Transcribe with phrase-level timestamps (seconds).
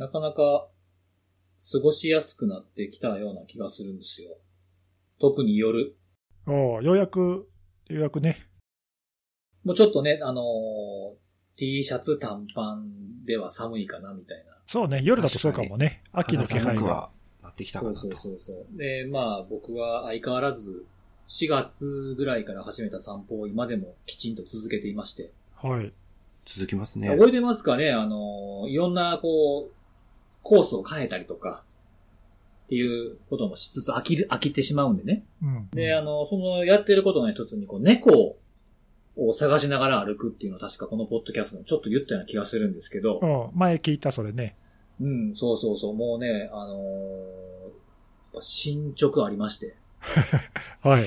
[0.00, 0.66] なかなか
[1.70, 4.30] 過ごしやすくなってきたような気がするんですよ。
[5.20, 5.94] 特に夜。
[6.46, 7.50] おうようやく、
[7.88, 8.38] ようやくね。
[9.62, 11.16] もうちょっとね、あのー
[11.58, 14.56] T シャツ短パンでは寒いかなみたいな。
[14.66, 16.02] そうね、夜だとそうかもね。
[16.12, 17.10] 秋の気配が。
[17.42, 17.98] なってきたかなと。
[17.98, 18.78] そうそうそうそう。
[18.78, 20.86] で、まあ僕は相変わらず
[21.28, 25.30] 4月ぐらいから始めた散歩を今でもきちんと続けていまして。
[25.56, 25.92] はい。
[26.46, 27.10] 続きますね。
[27.10, 27.92] 覚えてますかね？
[27.92, 29.79] あの、いろんなこう、
[30.42, 31.62] コースを変えたりとか、
[32.66, 35.24] っていうこともしつつ飽きる、飽きてしまうんでね。
[35.42, 35.68] うん。
[35.72, 38.36] で、あの、そのやってることの一つに、こう、猫
[39.16, 44.56] を探しながら歩くっていうのを確かこのポッドキャストでもちょっと言ったような気がするんですけど、うん、前聞いた、それね。
[45.00, 47.50] うん、そうそうそう、もうね、あのー
[48.40, 49.74] 進捗ありまして。
[50.82, 51.02] はい。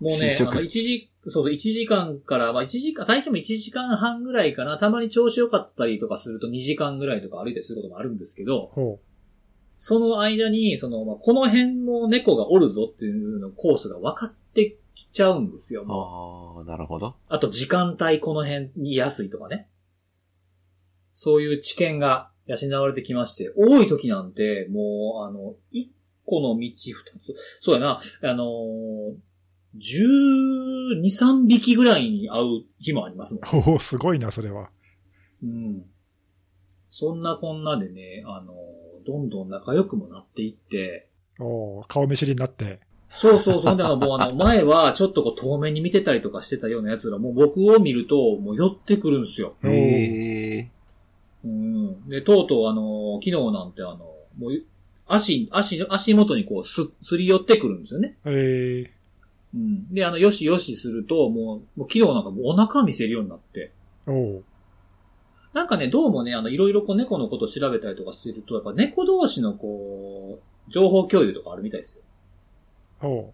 [0.00, 9.00] もうね、進捗あの、1時、そう、1時間から、まあ1時間、最近も1時間半ぐらいかな、たまに調子良かったりとかすると2時間ぐらいとか歩いたりすることもあるんですけど、ほ
[9.78, 16.64] その間に、その、まあ、この辺も猫がおるぞっていうのコースが分かってきちゃうんですよ、もう。
[16.66, 17.16] ああ、なるほど。
[17.28, 19.68] あと時間帯この辺に安いとかね。
[21.14, 25.90] そういう知見が養われてきまして、多い時なんて、もう、あの、一
[26.26, 29.14] 個の道二つ、そうやな、あのー、
[29.76, 33.60] 12、3匹ぐらいに会う日もありますもん。
[33.60, 33.70] う。
[33.72, 34.70] おお、すごいな、それは。
[35.42, 35.84] うん。
[36.90, 41.08] そんなこんなでね、あのー、どんどん仲良くもなっていって、
[41.40, 42.80] おお顔見知りになって。
[43.10, 43.76] そうそうそう。
[43.76, 49.54] だからもうあの、前はちょっとこう遠目に見てたりとかしてたような奴らもう僕を見るともう寄ってくるんですよ。
[49.64, 50.70] へえ。
[51.44, 52.08] うん。
[52.08, 53.98] で、とうとうあの、昨日なんてあの、
[54.38, 54.62] もう、
[55.06, 58.16] 足、足、足元にこう、す、すり寄ってくるんですよね。
[58.24, 58.93] ええ
[59.54, 59.94] うん。
[59.94, 63.72] で、あの、よしよしすると、もう、もう昨日なんかもうお腹見せるようになって。
[64.06, 64.42] おお
[65.52, 72.02] なんかね、どうもね、あの、いろいろこう猫のことを調べたりとかすると、やっぱ猫同士のこう、情報共有とかあるみたいですよ。
[73.08, 73.32] おう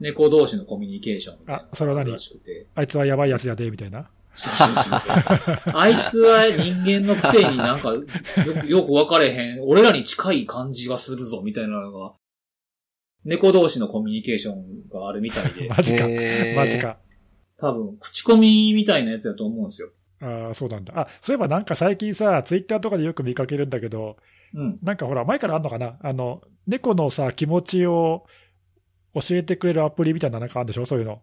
[0.00, 2.02] 猫同士のコミュニケーションみたいなのがあそれは何？
[2.02, 2.66] あるらしくて。
[2.74, 4.10] あいつはやばいやつやで、みたいな？
[4.34, 8.02] そうそうそうそう あいつは人間のくせになんかよ
[8.62, 12.12] く、よく分かれへん、俺らに近い感じがするぞ、みたいなのが、
[13.24, 16.06] 猫同士のコミュニケーションがあるみたいで、 マジか。
[16.56, 16.78] マジ。
[16.78, 16.98] か。
[17.58, 19.90] 多分、口コミみたいなやつだと思うんですよ。
[20.20, 20.92] ああ、そうなんだ。
[20.96, 24.16] あ、そういえばなんか最近さ、ツイッターとかでよく見かけるんだけど、
[24.54, 24.78] うん。
[24.82, 25.98] なんかほら、前からあんのかな？
[26.02, 28.24] あの、猫のさ、気持ちを
[29.14, 30.84] 教えてくれるアプリみたいななんかあるんでしょ？
[30.86, 31.22] そういうの。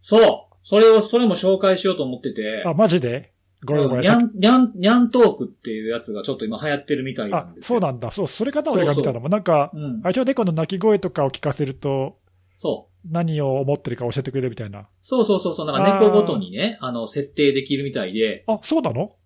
[0.00, 3.32] そうそれを、それも紹介しようと思ってて、あ、マジで？
[3.64, 4.04] ごめんごめん。
[4.04, 7.78] さっきニャン、ニャン、ニャントークっていうやつがちょっと今流行ってるみたいなあん、ですよ。
[7.80, 8.10] そうなんだ。
[8.10, 9.28] そう、それかな俺が見たのも。
[9.28, 10.00] なんか、うん。
[10.02, 12.18] あいつは猫の鳴き声とかを聞かせると、
[12.54, 13.08] そう。
[13.10, 14.88] 何を思ってるか教えてくれるみたいな。
[15.02, 15.66] そうそうそうそう。
[15.66, 19.16] なんか猫ごとにね、あの、設定できるみたいで、あ、そうなの？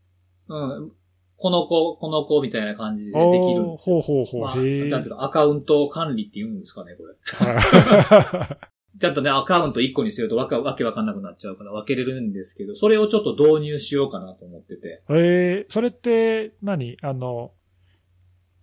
[0.48, 0.56] う
[0.86, 0.92] ん。
[1.36, 3.18] この子、この子みたいな感じででき
[3.54, 4.00] るんですよ。
[4.00, 4.40] ほうほうほう。
[4.42, 4.56] まあ。
[4.56, 7.14] なんていうか、アカウント管理って言うんですかね、これ。
[8.94, 14.88] はちゃんとね、アカウント1個にするとわかわけわかんなくなっちゃうから分けれるんですけど、それをちょっと導入しようかなと思ってて。
[14.88, 17.52] いえー、それって何、あの、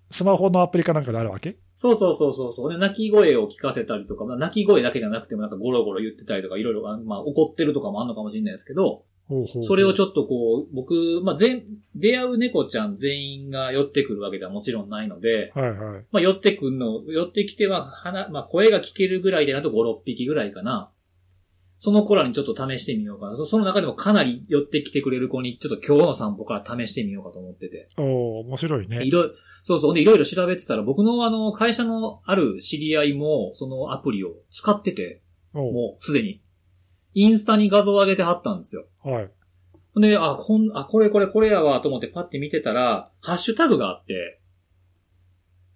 [0.10, 1.58] スマホのアプリかなんかであるわけ？
[1.76, 2.72] そうそうそうそうそう。
[2.72, 9.04] で、鳴き声を聞かせたりとか、まあ、鳴き声だけじゃなくてもなんかゴロゴロ言ってたりとか、いろいろ、あまあ、怒ってるとかもあるのかもしれないですけど、
[9.64, 11.64] それをちょっとこう、僕、まあ、全、
[11.96, 16.06] 出会う猫ちゃん全員が寄ってくるわけではもちろんないので、はいはい。
[16.12, 20.92] まあ、寄ってくんの、寄ってきては、鼻、まあ、声が聞けるぐらいでなと5、6匹ぐらいかな。
[21.84, 23.38] その子らにちょっと試してみようかな。
[23.38, 27.88] そその中でもかなり寄ってきてくれる子に、ちょっと今日の散歩から試してみようかと思ってて。
[27.98, 29.10] おお面白いねい。
[29.10, 29.34] ろいろ、
[29.64, 29.96] そうそう。
[29.96, 36.41] で、いろいろ調べてたら、僕のあの、会社のある知り合いも、そのアプリを使ってて、もうすでに。
[37.14, 38.86] インスタに画像を上げてはったんですよ。
[39.04, 39.32] はい。
[40.00, 44.40] で、あ、こん、あ、これこれこれやわと思ってパッて見てたら、ハッシュタグがあって、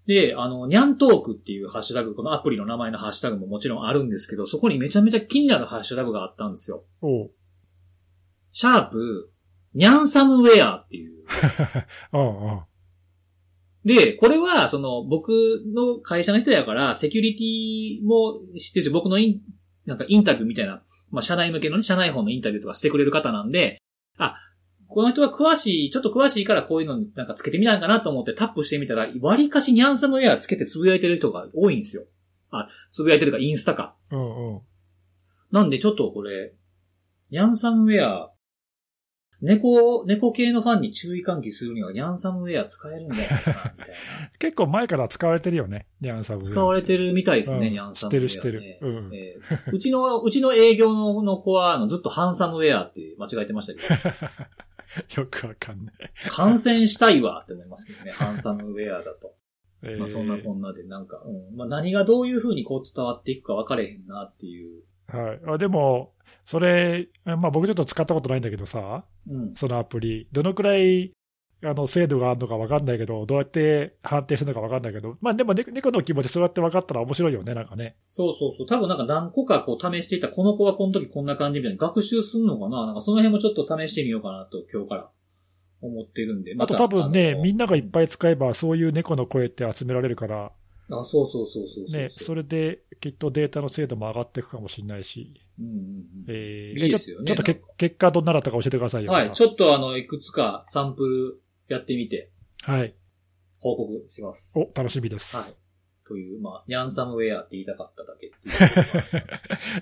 [0.07, 6.83] で、あの、ニャントークっていうハッシュタグ、このアプリの名前のハッシュタグももちろんあるんですけど、そこにめちゃめちゃ気になるハッシュタグがあったんですよ。
[7.01, 7.31] おう
[8.51, 9.31] シャープ、
[9.73, 11.25] ニャンサムウェアっていう。
[12.13, 12.61] うんうん。
[13.83, 19.41] で、これは、その、僕の会社の人やから、セキュリティも知ってるし、僕のイン、
[19.85, 23.81] なんかインタビューみたいな、まあ、社内向けのね、社内本のインタビューとかしてくれる方なんで、
[24.17, 24.35] あ、
[24.87, 32.05] この人は詳しい、ちょっと詳しいからこういうのになんかつけてみたんかなと思ってタップしてみたら、割かしニャンサムウェアつけてつぶやいてる人が多いんですよ。
[32.51, 33.95] あ、つぶやいてるか、インスタか。
[34.11, 34.61] うんうん。
[35.51, 36.53] なんでちょっとこれ、
[37.31, 38.31] ニャンサムウェア、
[39.45, 43.95] 猫、猫系のファンに注意喚起するにはニャンサムウェア使えるんじゃないかな、みたいな。
[44.39, 45.85] 結構前から使われてるよね。
[46.01, 46.43] ニャンサブ。
[46.43, 48.29] 使われてるみたいですね、うんニャンサムウェア、ね。
[48.29, 55.21] 知ってる知ってるうんえーうちの、うちの営業のの子は、あの、ずっとハンサムウェアって間違えてましたけど。
[55.21, 55.95] よくわかんない。
[56.29, 59.35] 感染したいわって思いますけどね、 ハンサムウェアだと。
[59.83, 61.55] えーまあそんなこんなで、なんか、うん。
[61.55, 64.83] まあ何がどういう風にこう伝わっていくか分かれへんなっていう。
[65.07, 65.39] はい。
[65.47, 66.13] あでも、
[66.45, 69.55] それ、まあ僕ちょっと使ったことないんだけどさ、うん。
[69.55, 71.11] そのアプリ、どのくらい、
[71.63, 77.95] あの、精度があるのかわかんないけど、どうやって判定するのかわかんないけど、まあでもね猫の気持ちそうやって分かったら面白いよね、なんかね。
[78.11, 78.67] そうそうそう。
[78.67, 82.85] 多分なんか何個かこう試していた、この子はこの時こんな感じみたいな学習すんのかな？
[82.85, 85.09] なんかその辺もちょっと試してみようかなと今日から
[85.81, 86.53] 思ってるんで。
[86.59, 90.51] あと多分ね、みんんながいっぱい使えば、そういう猫の声って集められるから、な。
[90.89, 91.91] あ、そうそうそうそう。
[91.91, 96.05] ね、それできっとデータの精度も上がっていくかもしれないし、うんうんうん。
[96.27, 99.11] えーいいですよねちょっとけ結果どんなだったか教えてくださいよ。
[99.11, 99.31] はい。
[99.31, 102.29] ちょっとあの、いくつかサンプルやってみて
[102.61, 102.93] はい。
[103.59, 104.51] 報告します。
[104.53, 105.35] お、楽しみです。
[105.35, 105.53] はい。
[106.07, 108.31] という、まあ、ニャンサムウェアって言いたかっただけう。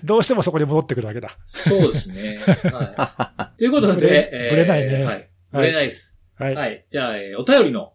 [0.06, 1.36] どうしてもそこに戻ってくるだけだ。
[1.46, 2.38] そうですね。
[2.72, 3.58] はい。
[3.58, 5.30] ということで、えーぶれないねはい。
[5.52, 6.18] ぶれないです。
[6.36, 6.54] はい。
[6.54, 6.86] はい。
[6.88, 7.92] じゃあ、えーお便りの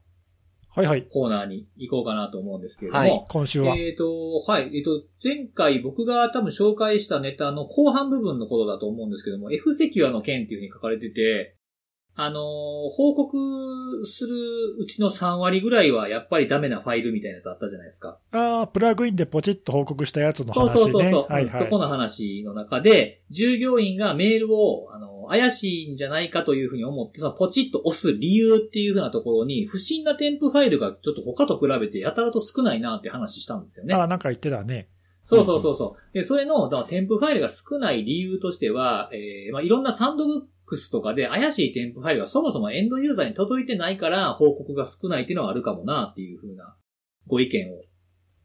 [0.80, 1.08] はいはい。
[1.12, 3.02] コーナーに行こうかなと思うんですけれども。
[3.02, 3.76] はい今週は。
[3.76, 4.78] えっ、と、はい。
[4.78, 11.58] えっ、と、前回僕が多分紹介したネタの後半部分のことだと思うんですけども、F セキュアの件っていうふうに書かれてて、
[12.16, 12.44] あのー
[12.96, 14.36] 報告する
[14.80, 18.20] うちの3割ぐらいはやっぱりダメなファイルみたいなやつあったじゃないですか。
[18.32, 20.82] ああ、プラグインでポチッと報告したやつのそう話ね。
[20.82, 21.54] そうそうそう、はいはい。
[21.54, 33.96] そこの話の中で、従業員がメールを、あの、怪しいんじゃないかというふうに思って、そのポチッと押す理由っていうふうなところに、不審な添付ファイルがちょっと他と比べてやたらと少ないなって話したんですよね。
[33.96, 34.90] ああ、なんか言ってたね。
[35.26, 36.14] そうそうそうそう。
[36.14, 46.76] で、それの、添付ファイルが少ない理由としては、えー、まあ、いろんなサンドブックスとかで怪しい添付ファイルがそもそもエンドユーザーに届いてないから報告が少ないっていうのがあるかもなっていうふうな
[47.28, 47.82] ご意見を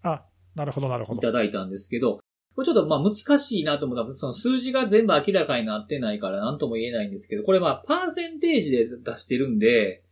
[0.02, 1.18] あ、なるほどなるほど。
[1.18, 2.20] いただいたんですけど、
[2.54, 10.02] これちょっとまあ難しいなと思ったら、その数字が全部明らかになってないから何とも言えないんですけど、これまあパーセンテージで出してるんで、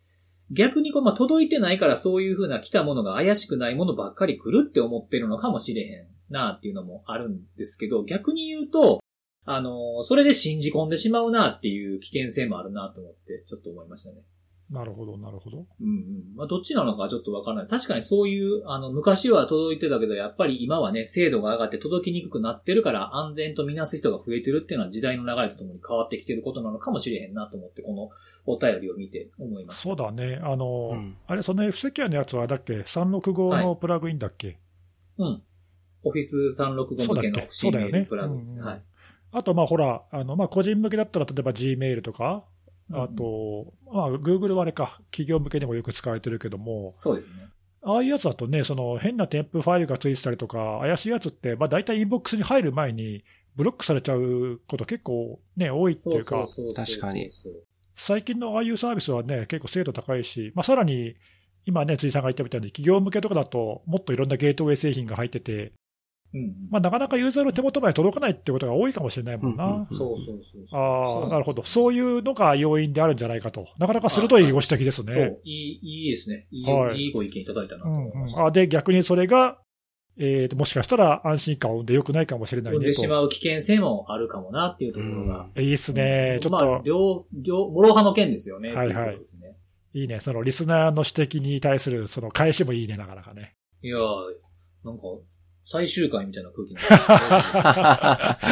[0.50, 9.00] 逆にこうまあ届いてないからそういう風な来たものが怪しくないものばっかり来るって思ってるのかもしれへんなっていうのもあるんですけど、逆に言うと、
[9.44, 14.16] あの、それで信じ込んでしまうなっていう危険性もあるなと思って、ちょっと思いましたね。
[14.72, 15.66] なるほど、なるほど。
[15.80, 16.34] うんうん。
[16.34, 17.66] まあ、どっちなのかちょっとわからない。
[17.66, 28.10] 確かにそういう、あの、昔は届いてたけど、やっぱり今はね、精度が上がって届きにくくなってるから、安全とみなす人が増えてるっていうのは時代の流れとともに変わってきてることなのかもしれへんなと思って、この
[28.46, 29.82] お便りを見て思いました。
[29.82, 30.40] そうだね。
[30.42, 34.58] あの、うんあれ、その F セキュアのやつはあれだっけ ?365 のプラグインだっけ、
[35.18, 35.42] うん。
[36.04, 38.62] オフィス365向けの不審メールプラグですね。
[38.62, 38.82] そうだっはい。
[39.32, 42.44] あと、まあほら、あの、まあ個人向けだったら、例えば Gmail とか、
[42.92, 47.48] あと、まあ Google はあれか、企業向けにもよく使われてるけども、そうですね。
[47.84, 53.24] ああいうやつだとね、その変な添付ファイルがついてたりとか、怪しいやつって、まあ大体インボックスに入る前に、
[53.56, 57.30] ブロックされちゃうこと結構ね、多いっていうか、そうそうそう確かに。
[57.96, 61.14] 最近のああいうサービスはね、結構精度高いし、まあ、さらに、
[61.64, 65.72] 今ね、辻さんが言ったみたいに、企業向けとかだと、もっといろんなゲートウェイ製品が入ってて。
[66.70, 69.64] まあ、なかなかユーザーの手元まで届かないってことが多いかもしれないもんな。
[69.66, 70.80] うんうんそうそうそうそう。
[70.80, 71.62] ああ、なるほど。
[71.62, 71.68] ど。
[71.68, 73.68] そういうのが要因であるんじゃないかと。
[73.78, 75.12] なかなか鋭いご指摘ですね。
[75.12, 75.40] そう。
[75.44, 76.46] いい、いいですね。
[76.50, 78.40] いい、はいいいご意見いただいたなとうん思いました。
[78.40, 79.58] うん、あで、逆にそれが、
[80.18, 83.00] えーと、もしかしたら安心感を生んで良くないかもしれない生んねと。
[83.00, 85.48] でしまう危険性もあるかもなっていうところが。
[85.56, 86.38] いいっすね。
[86.40, 88.72] ちょっまあ、と、両、両、諸刃の剣ですよね。
[88.72, 89.56] はいはいってうことですね
[89.94, 90.20] いいね。
[90.20, 93.54] そのリスナーの指摘に対する、その返しもいいね、なかなかね。
[93.82, 94.00] いやー、
[94.84, 95.02] なんか、
[95.64, 96.82] 最終回みたいな空気にな
[98.32, 98.46] って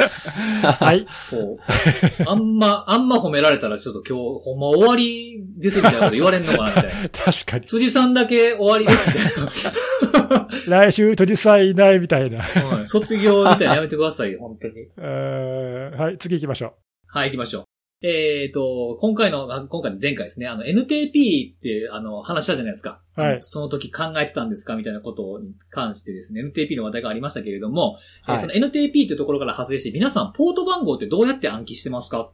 [0.85, 1.07] はい。
[1.31, 6.91] こう、あんま、あんま褒められたらちょっと今日、ほんま終わりですみたいなこと言われんのかなみたいな。
[7.11, 7.67] 確かに。
[7.67, 10.49] 辻さんだけ終わりですみたいな。
[10.69, 12.43] 来週、辻さんいないみたいな。
[12.43, 14.75] はい卒業みたいなのやめてくださいよ、本当に。
[14.99, 16.75] えーはい、次行きましょ
[17.09, 17.65] はい、行きましょう。
[18.03, 23.01] えっ、と、今回の、あ今回の前回ですね、あの、NTP って、あの、話したじゃないですか。
[23.15, 32.31] はいその時考えてたんですかみたいなことに関してですね、NTP の話題がありましたけれども、えーはいその NTP ってところから派生して、皆さん、ポート番号ってどうやって暗記してますかう。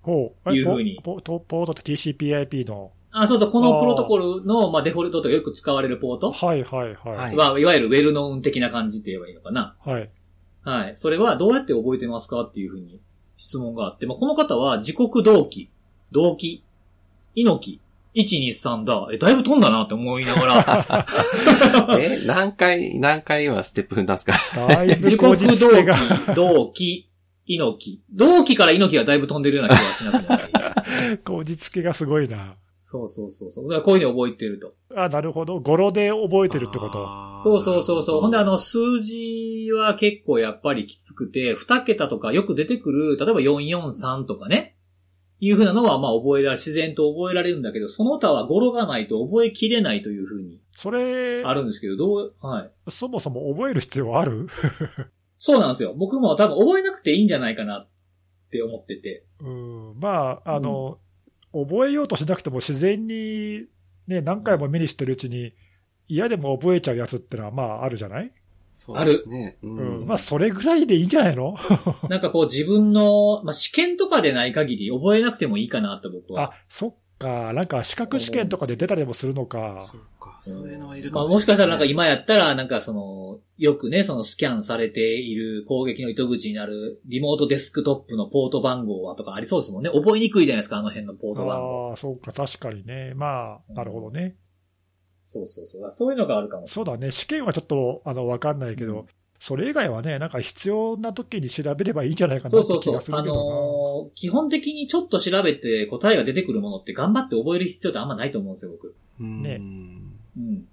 [0.00, 0.54] ほう。
[0.54, 2.92] いうふうにポポポートって TCPIP の。
[3.10, 7.10] あ、そうそう、このプロトコルの、まあ、デフォルトとかよく使われるポートはいはいは。
[7.10, 9.76] はいいは、いわゆるウェルノーン的な感じって言えばいいのかな。
[9.84, 10.10] はい。
[10.62, 10.96] はい。
[10.96, 13.02] それはどうやって覚えてますかっていうふうに
[13.36, 15.68] 質問があって、まあ、この方は自国同期、
[16.12, 16.62] 同期、
[17.34, 17.80] 猪
[18.14, 18.20] 木、
[18.52, 19.08] 123だ。
[19.12, 21.06] え、だいぶ飛んだなって思いながら、
[21.98, 24.66] え、何回、何回今ステップ踏んだんですか？
[24.68, 25.68] だい自ぶ国同。
[25.68, 27.08] 期、同期、
[27.46, 28.02] 猪木。
[28.12, 31.18] 同期から猪木はだいぶ飛んでるような気がしなくもない。
[31.24, 32.54] 口実けがすごいな。
[32.86, 33.64] そうそうそうそう。
[33.64, 34.74] だからこういうふうに覚えてると。
[34.94, 35.58] あ、なるほど。
[35.58, 37.38] 語呂で覚えてるってこと。
[37.40, 38.20] そうそうそうそう。
[38.20, 44.76] ほんであの、数字は結構やっぱりきつくて、二桁とかよく出てくる、例えば443とかね。
[45.40, 52.70] いうふうなのは、まあ覚えられ、自然と覚えられるんだけど、その他は語呂がないと覚えきれないというふうにそれ、あるんですけど、どう、はい。
[52.90, 54.48] そもそも覚える必要ある？
[55.38, 55.94] そうなんですよ。
[55.96, 57.88] 僕も多分覚えなくていいんじゃないかなっ
[58.50, 59.24] て思ってて。
[59.40, 60.98] うん、まあ、あの、
[61.54, 63.66] 覚えようとしなくても自然に、
[64.06, 65.54] ね、何回も目にしてるうちに、
[66.08, 68.30] 嫌でも覚えちゃうやつってのは、まあ、あるじゃない、
[68.76, 69.56] そうですね。
[69.62, 70.06] ううんん。
[70.06, 71.56] まあ、それぐらいでいいんじゃないの？
[72.10, 77.52] なんかこう自分の、まあ試験とかでない限り覚えなくてもいいかなって僕はあ。、そっか。
[77.52, 79.78] なんか、資格試験とかで出たりもするのか。
[79.80, 80.40] そうか。
[80.42, 81.90] そういうのはいるまあかももしかしたらなんかい。
[81.90, 89.90] 今やったら、なんかその、よくね、そのスキャンされている攻撃の糸口になるリモートデスクトップのポート番号はとかありそうですもんね。
[89.90, 91.90] 覚えにくいじゃないですか、あの辺のポート番号。
[91.90, 92.32] ああ、そうか。
[92.32, 93.14] 確かにね。
[93.14, 94.36] まあ、なるほどね。
[95.26, 95.90] そうそうそう。
[95.90, 96.74] そういうのがあるかもしれない。
[96.74, 97.12] そうだね。
[97.12, 99.06] 試験はちょっと、あの、わかんないけど、うん
[99.40, 103.10] それ以外はね、なんか必要な時に調べればいいんじゃないかなってそうそうそう気がす。
[103.10, 103.40] るあけどな。
[103.40, 108.94] のー基本的にちょっと調べて答えが出てくるものって頑張って覚える必要ってあんまないと思うんですよ、僕。
[109.20, 109.60] うんね
[110.36, 110.66] うん。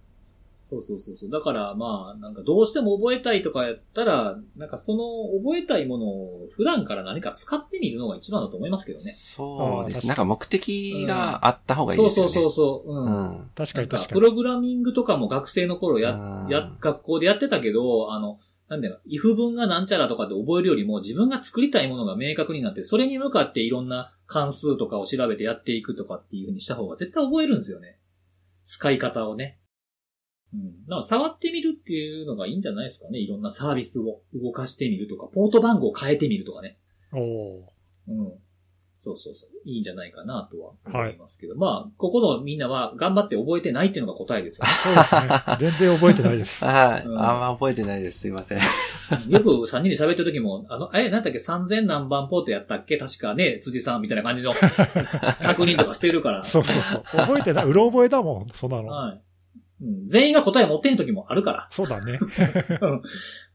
[0.62, 1.30] そうそうそうそう。
[1.30, 9.12] だからまあ、なんかどうしても覚えたいとかやったら、なんかその覚えたいものを普段から何か使ってみるのが一番だと思いますけどね。
[9.12, 10.08] そうです。
[10.08, 12.32] なんか目的があった方がいいそうですよね。
[12.32, 12.90] そうそうそう。
[12.90, 13.06] うん。
[13.06, 13.10] う
[13.42, 13.50] ん。
[13.54, 14.22] 確かに確かに。
[14.22, 18.40] プログラミングとかも学生の頃やう、んや、学校でやってたけど、あの、
[18.72, 28.00] なんだよ、if 文がなんちゃらとかで覚えるよりも自分が作りたいものが明確になって、それに向かっていろんな関数とかを調べてやっていくとかっていう風にした方が絶対覚えるんですよね。
[28.64, 29.60] 使い方をね。
[30.54, 30.86] うん。
[30.86, 33.20] だから触ってみるっていうのがいいんじゃないですかね。
[33.20, 36.80] いろんなサービスを動かしてみるとか、ポート番号を変えてみるとかね。
[37.12, 37.64] おー
[38.08, 38.34] うん。
[39.04, 39.50] そうそうそう。
[39.66, 41.56] いいんじゃないかなとは思いますけど。
[41.56, 44.72] まあ、ここのみんなは頑張って覚えてないっていうのが答えですよね。
[44.84, 45.72] そうですね。
[45.72, 46.64] 全然覚えてないです。
[46.66, 47.06] はい。
[47.06, 48.20] うんあんま覚えてないです。
[48.20, 48.60] すいません。
[49.28, 52.98] よく3人で喋ってる時も、あの、え、なんだっけ、3000何番ポートやったっけ？
[52.98, 54.54] 確かね、辻さんみたいな感じの
[55.42, 56.44] 確認とかしてるから。
[56.44, 57.04] そうそうそう。
[57.18, 57.66] 覚えてない。
[57.66, 58.88] うろ覚えだもん、そんなの。
[58.88, 59.22] はい。
[59.84, 61.68] うん、全員が答え持ってん時もあるから。
[61.72, 62.20] そうだね。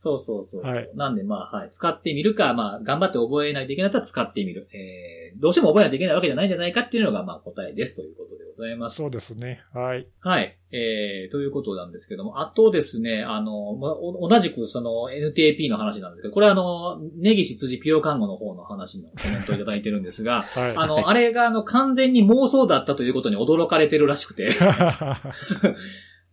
[0.06, 1.70] そうそうそうはいなんでまあ、はい。
[1.70, 4.68] 使ってみるか、まあ、頑張って覚えないといけないと使ってみる。
[4.72, 8.96] えー、どうしても覚えないといけないわけじゃないんじゃないかっていうのが、まあ、答えですということでございます。
[8.96, 9.62] そうですね。
[9.74, 10.06] はい。
[10.20, 10.56] はい。
[10.70, 20.76] えー、ということなんですけども、あとですね、あの、まお同じくその NTAP の話なんですけど、これはあの、根岸辻ピオ看護の方の話のコメントをいただいてるんですが、 はい。
[20.76, 24.50] あの、あれがあの、完全に妄想だったということに驚かれてるらしくて、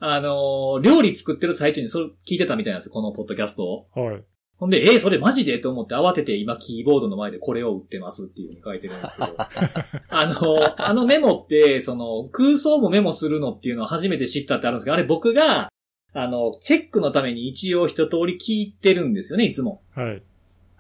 [0.06, 3.88] あの、料理作ってる最中にそれ聞いてたみたいなんですよ、このポッドキャストを。
[3.96, 4.24] はい。
[4.58, 5.60] ほんで、えー、それマジで？
[5.60, 9.36] と思って慌てて今キーボードの前でこれを打ってますっていうふうに書いてるんですけど。
[10.10, 15.70] あの、あのメモって、その空想もメモするのっていうのを初めて知ったってあるんですけど、あれ僕が、
[16.14, 19.82] あの、チェックのために一応一通り聞いてるんですよね、いつも。
[19.96, 20.22] はい。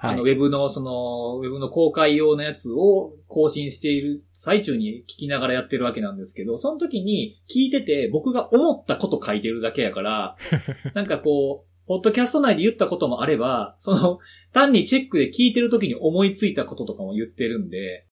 [0.05, 0.33] あの、ウはい。
[0.33, 10.35] ェブの、その、ウェブの公開用のやつを更新している最中に聞きながらやってるわけなんですけど、その時に聞いてて僕が思ったこと書いてるだけやから、
[10.93, 14.19] なんかこう、ポッドキャスト内で言ったこともあれば、その、
[14.51, 18.05] 単にチェックで聞いてる時に思いついたこととかも言ってるんで、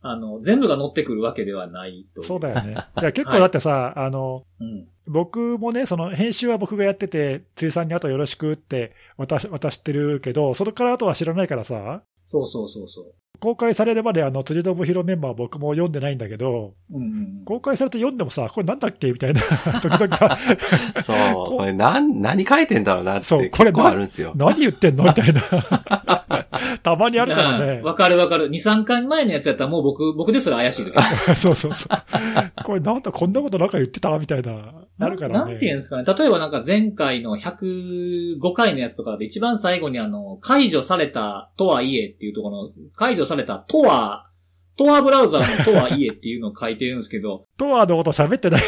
[0.00, 2.76] あの、全部が乗ってくるわけではないといそうだよね。
[3.00, 4.88] いや、結構だってさ、あの、うん。
[5.08, 13.14] 僕もね、その編集は僕がやってて、辻さんにあとよろしくって渡し渡してるけど、それからあとは知らないからさ、そうそうそうそう。
[13.40, 17.42] 公開されるまであの辻信弘メンバーは僕も読んでないんだけど、うんうん。
[17.44, 19.40] 公開されて読んでもさ、これなんだっけみたいな
[19.80, 20.36] 時々
[21.02, 21.58] そう。
[21.58, 24.32] これ、なん、何書いてんだろうなってそうこれ結構あるんですよ。
[24.34, 25.42] 何言ってんのみたいな。
[26.82, 27.84] たまにあるからねうん。
[27.84, 28.48] わかるわかる。
[28.48, 31.36] 2、3回前のやつやったらもう僕、僕ですら怪しい時。
[31.36, 32.62] そうそうそう。
[32.64, 34.74] これなんだ、こんなことなんか言ってたみたいな。
[35.00, 35.52] あるからね。
[35.52, 36.04] なんていうんですかね。
[36.04, 44.24] 例えばなんか前回の105回のやつとかで一番最後にあの、解除されたとはいえっていうところの、解除されたとは、
[44.78, 48.62] トアブラウザーのとはいえっていうのを書いてるんですけど、トアのこと喋ってない。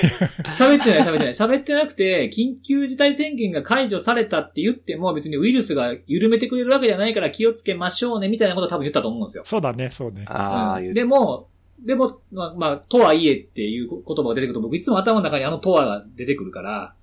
[0.56, 1.28] 喋ってない喋ってない。
[1.28, 9.44] 喋ってなくて、緊急事態宣言が解除されたって言っても別にウイルスが緩めてくれるわけじゃないから気をつけましょうねみたいなことを多分言ったと思うんですよ。
[9.46, 10.24] そうだね、そうね。
[10.26, 11.48] ああ、うん言うでも、
[11.86, 16.94] でも、まあ、まあ、とはいえっていう言葉が出てくると僕いつも頭の中にあのとはが出てくるから、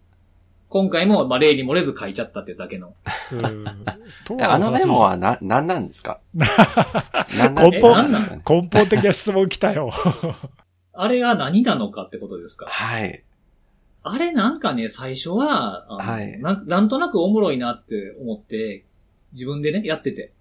[0.70, 2.94] 今回も、まあ、例に漏れず書いちゃったっていうだけの。
[4.42, 6.20] あのメモはな、なんなんですか？
[7.38, 9.92] なん根本根本的な質問来たよ。
[10.94, 12.66] あれが何なのかってことですか？
[12.68, 13.24] はい。
[14.04, 18.86] あれなんかね、最初は、はいなん、なんとなくおもろいなって思って、
[19.34, 20.32] 自分でね、やってて。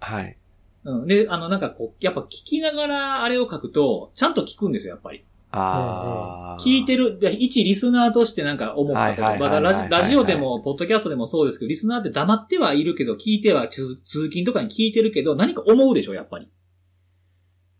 [0.00, 0.36] はい。
[0.84, 1.06] うん。
[1.06, 5.24] で、あの、なんかこう、やっぱ聞きながらあれを書くと、ちゃんと聞くんですよ、やっぱり。
[5.56, 6.58] ああ。
[6.60, 9.60] 聞いてる、で一リスナーとしてなんか思ったこと。
[9.60, 16.48] ラジオでも、ポッドキャストでもそうですけど、リスナーって黙ってはいるけど、聞いては通通勤とかに聞いてるけど、何か思うでしょ、やっぱり。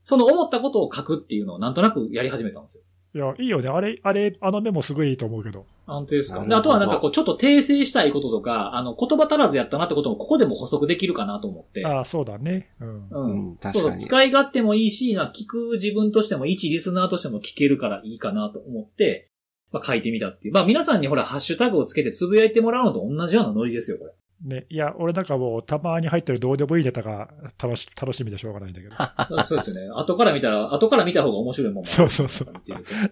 [0.02, 2.84] その思ったことを書くっていうのをなんとなくやり始めたんですよ。
[3.16, 3.68] いや、いいよね。
[3.70, 5.64] あれ、あれ、あのメモすごいいいと思うけど。
[5.86, 6.44] 本当ですか？
[6.48, 11.86] あとはなんかこう、ちょっと訂正したいこととか、あの、言葉足らずやったなってこともここでも補足できるかなと思って。
[11.86, 12.74] ああ、そうだね。
[12.80, 12.88] うん。
[12.88, 13.56] ううんん。
[13.56, 19.30] 確かに使い勝手もいいし、な聞く自分としても、一リスナーとしても聞けるからいいかなと思って、
[19.72, 20.54] まあ書いてみたっていう。
[20.54, 24.12] まあ皆さんにほら、ハッシュタグをつけてつぶやいてもらうのと同じようなノリですよ、これ。
[24.42, 24.66] ね。
[24.68, 27.28] いや、俺なんかもう、たまに入ってるどうでもいいネタが
[27.62, 28.94] 楽し、楽しみでしょうがないんだけど。
[29.44, 29.88] そうですよね。
[29.94, 32.52] 後から見たら、後から見た方が面白いもんそうそうそう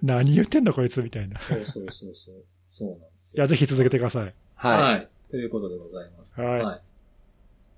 [0.03, 1.37] 何言ってんのこいつみたいな。
[1.37, 2.35] いそうそうそうそう。
[2.71, 3.43] そうなんですよ。
[3.43, 4.35] や、ぜひ続けてください。
[4.55, 4.83] はい。
[4.83, 5.09] はい。
[5.31, 6.41] ということでございます。
[6.41, 6.81] はいはい。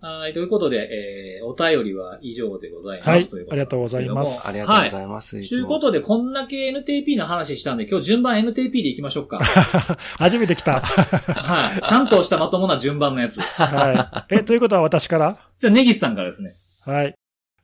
[0.00, 3.08] はいということで、えー、お便りは以上でございます。
[3.08, 5.38] はいということありがとうございますありがとうございます。
[5.40, 9.38] いつもということで、こんだけ NTP の話したんで、今日順番 NTP でいきましょうか。
[10.18, 10.80] 初めて来た。
[10.80, 11.82] はい。
[11.88, 13.40] ちゃんとしたまともな順番のやつ。
[13.40, 14.34] はい。
[14.34, 15.38] え、ということは私から？
[15.58, 16.54] じゃあ、ネギスさんからですね。
[16.84, 17.14] はい。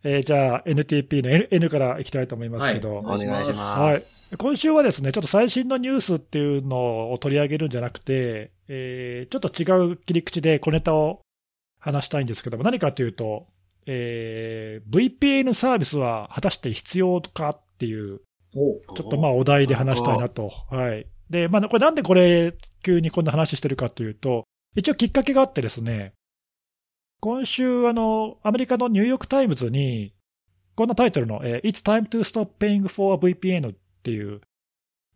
[0.04, 3.60] えーじゃあ NTP の N, N からいきたいと思いますけど、お願いします。
[3.80, 4.02] はい
[4.36, 11.20] 今週はですね、ちょっと最新のニュースっていうのを取り上げるんじゃなくて、えーちょっと違う切り口で小ネタを
[11.82, 13.48] 話したいんですけども、何かというと、
[13.86, 18.20] えー VPN サービスは果たして必要かっていう、
[18.54, 20.50] おちょっとまあお題で話したいなと。
[20.70, 21.06] はい。
[21.28, 24.44] で、まあこれなんでこれ急にこんな話してるかというと、
[24.76, 26.12] 一応きっかけがあってですね、
[27.20, 30.14] 今週あの、アメリカのニューヨークタイムズに、
[30.76, 34.40] こんなタイトルの、えー It's time to stop paying for VPN っていう、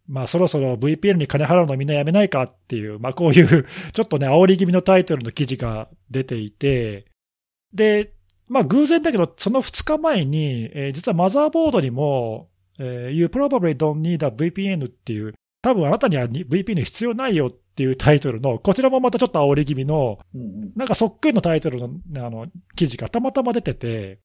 [0.09, 7.07] まあそろそろ VPN に金払うのみんなやめないかっていう、まあこういう ちょっとね、煽り気味のタイトルの記事が出ていて、
[7.73, 8.13] で、
[8.49, 12.49] まあ偶然だけど、その2日前に、えー実はマザーボードにも、
[12.79, 20.19] えー You probably don't need a VPN っていう、多分あなたにはに VPN 必要ないよっていうタイトルの、こちらもまたちょっと煽り気味の。
[20.77, 21.91] なんかそっくりのタイトルの
[22.25, 22.47] あの
[22.77, 24.21] 記事がたまたま出てて、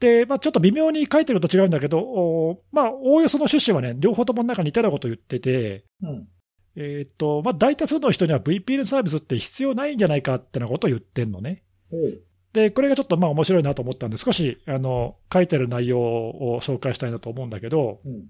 [0.00, 6.28] で、まあ、ちょっと微妙に書いてると違うんだけど、おまあ、おおよその趣旨はね、両方ともなんか似たようなこと言ってて、うん。
[6.76, 11.62] えーっと、まあ、大多数の人には VPN サービスって必要ないんじゃないかってなことを言ってんのね。
[12.52, 18.26] で、これがちょっとまあ面白いなと思ったんで、少し、あの、書いてる内容を紹介したいなと思うんだけど、うん。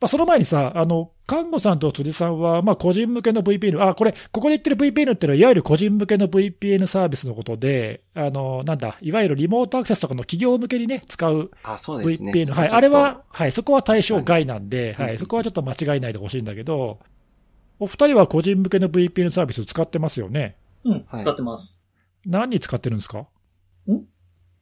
[0.00, 12.30] まあ、その前にさ、あの、看護さんと辻さんは、まあ、個人向けの VPN、あ、これ、ここで言ってる VPN っていうのは、いわゆる個人向けの VPN サービスのことで、あの、なんだ、いわゆるリモートアクセスとかの企業向けにね、使うあ、そうですね。
[12.32, 17.00] VPN、はい、あれは、はい、そこは対象外なんで、はい、そこはちょっと間違いないでほしいんだけど、
[17.80, 20.56] お二人は個人向けの VPN サービス使ってますよね？
[20.84, 21.04] うん。
[21.08, 21.82] はい使ってます。
[22.24, 23.26] 何に使ってるんですか？
[23.90, 24.02] ん？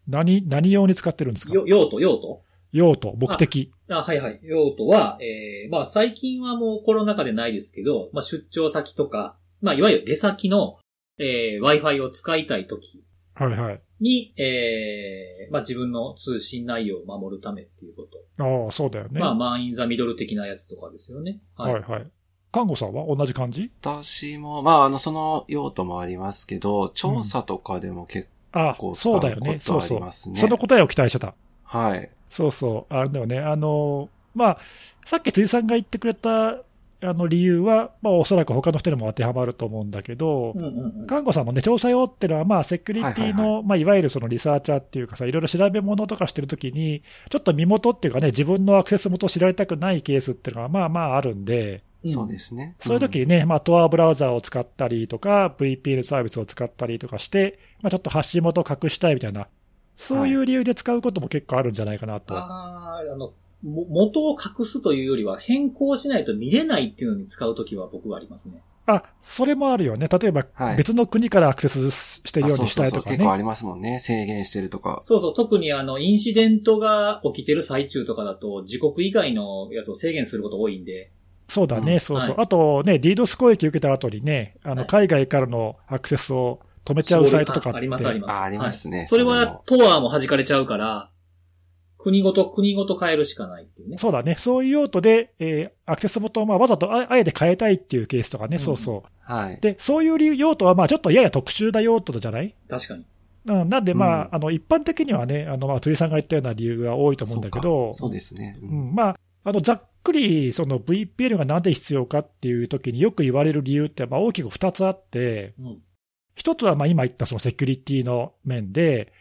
[0.08, 1.52] 何、何用に使ってるんですか？
[1.52, 2.42] よ、用途、用途？
[2.76, 3.72] 用途、目的。
[3.88, 4.40] あ、はいはい。
[4.42, 10.78] 用途は、えー、まあ最近はもうコロナ禍でないですけど、まあ出張先とか、まあいわゆる出先の、
[11.18, 13.02] えー、Wi-Fi を使いたいとき
[13.34, 13.82] はいはい。
[14.00, 18.02] に、えー、まあ自分の通信内容を守るためっていうこ
[18.38, 18.64] と。
[18.64, 19.20] ああ、そうだよね。
[19.20, 21.40] まあマンインザミドル的なやつとかですよね。
[21.56, 21.72] はい。
[21.74, 22.06] はいはい。
[22.52, 23.70] 看護さんは同じ感じ？
[23.82, 29.40] 私も、まあ、あの、その用途もありますけど、調査とかでも結あ構使そううだよね。
[29.40, 29.98] ことあそうそう。
[29.98, 30.40] りますね。
[30.40, 31.34] その答えを期待してた。
[31.66, 32.10] はい。
[32.28, 32.94] そうそう。
[32.94, 33.38] あれだよね。
[33.38, 34.58] あの、まあ、
[35.04, 36.60] さっき辻さんが言ってくれた、
[37.02, 41.06] あの理由は、まあ、おそらく他の人にも当てはまると思うんだけどう、んうんうん。
[41.06, 52.76] 看護さんもね、調査用っていうのは、まあ、セキュリティはいはいの、まあ、いわゆるそのリサーチャーっていうかさ、いろいろ調べ物とかしてるときに、ちょっと身元っていうかね、自分のアクセス元を知られたくないケースっていうのが、まあまああるんで、うんそうですね。
[52.78, 59.48] そういう時にね、まあ、トアブラウザーを使ったりとか、VPN サービスを使ったりとかして、まあ、ちょっと発信元を隠したいみたいな、
[59.96, 62.34] そういう理由で使うことも結構あるんじゃないかなと。
[62.36, 63.32] ああ、あの、
[63.62, 68.62] も元を隠すというよりは変更しないと見れないっていうのに使うときは僕はありますね。
[68.86, 70.06] あ、それもあるよね。
[70.06, 73.38] 例えばは、い別の国からアクセスしてるようにしたいとかあそうそうそう結構あね。
[73.38, 73.98] りますもんね。
[73.98, 75.00] 制限してるとか。
[75.02, 81.10] そうそう、特にあの、インシデントが起きてる最中とかだと、自国以外のやつを制限すること多いんで、
[81.48, 82.30] そうだね、うんそうそう。
[82.30, 87.70] はいあとね、DDoS 攻撃受けた後にね、あの、はい海外からのアクセスを止めちゃうサイトとか。
[87.70, 88.30] あありますあります。
[88.32, 91.10] あありますねはいそれはトアも弾かれちゃうから、
[91.98, 93.98] 国ごと、国ごと変えるしかないっていうね。
[93.98, 94.36] そうだね。
[94.38, 99.32] そういう用途で、えーアクセス元をまあわざとああえて変えたいっていうケースとかね、うんそうそう。
[99.32, 99.58] はい。
[99.60, 102.54] で、そういう理由用途はまあちょっとやや特殊な用途じゃない？
[102.68, 103.04] 確かに。
[103.48, 108.58] うん、なんでまあ、うんあの、一般的にはね、あの、まあ、辻さんが言ったような理由が多いと思うんだけど、そうですね。
[108.60, 115.78] ううんん、まあ、あの、ざっくり、その VPN がなんで必要かっていう時によく言われる理由って、まあ大きく二つあって、うん。
[116.36, 119.12] 一つはまあ今言ったそのセキュリティの面で、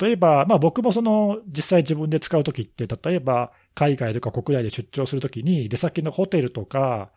[0.00, 7.10] 例えば、まあ僕もその実際自分で使うときって、例えば海外とか国内で出張するときに出先のホテルとか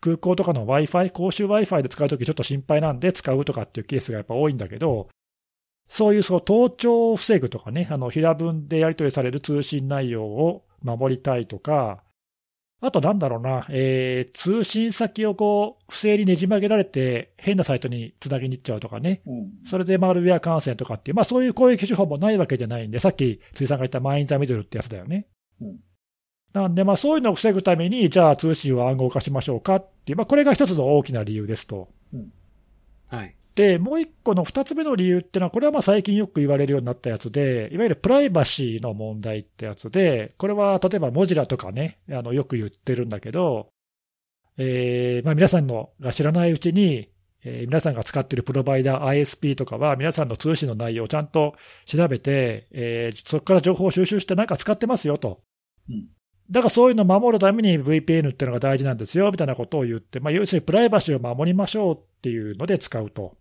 [0.00, 5.08] 空港とかの Wi-Fi、公衆 Wi-Fi で使うときちょっと心配なんで使うとかっていうケースがやっぱ多いんだけど、
[5.88, 12.03] そういうその盗聴を防ぐとかね、あの平文でやり取りされる通信内容を守りたいとか、
[12.86, 19.52] あとなんだろうな、えー、通信先をこう、不正にねじ曲げられて、変なサイトにつなぎに行っちゃうとかね、うん。
[19.64, 25.26] それでマルウェア感染とかっていう、まあそういう攻撃手法もないわけじゃないんで、さっき辻さんが言ったマインザミドルってやつだよね。
[25.60, 25.78] うん
[26.52, 31.88] なんで、まあそういうのを防ぐために、じゃあ通信を暗号化しましょうかっていう、まあこれが一つの大きな理由ですと。
[33.08, 33.34] はい。
[33.54, 43.68] で、もう一個の二つ目の理由っていうのは、これはまあ最近よく言われるようになったやつで、いわゆるプライバシーの問題ってやつで、これは例えばモジラとかね、あのよく言ってるんだけど、
[44.58, 47.10] えーまあ皆さんのが知らないうちに、
[47.44, 51.54] えー皆さんが使っているプロバイダー ISP とかは、皆さんの通信の内容をちゃんと
[51.86, 55.42] 調べて、えーそこから情報を収集してなんか使ってますよと。
[55.88, 56.08] うん
[56.50, 63.38] だからそういうのを守るために VPN っていうのが大事なんですよ、みたいなことを言って、まあ要するにプライバシーを守りましょうっていうので使うと。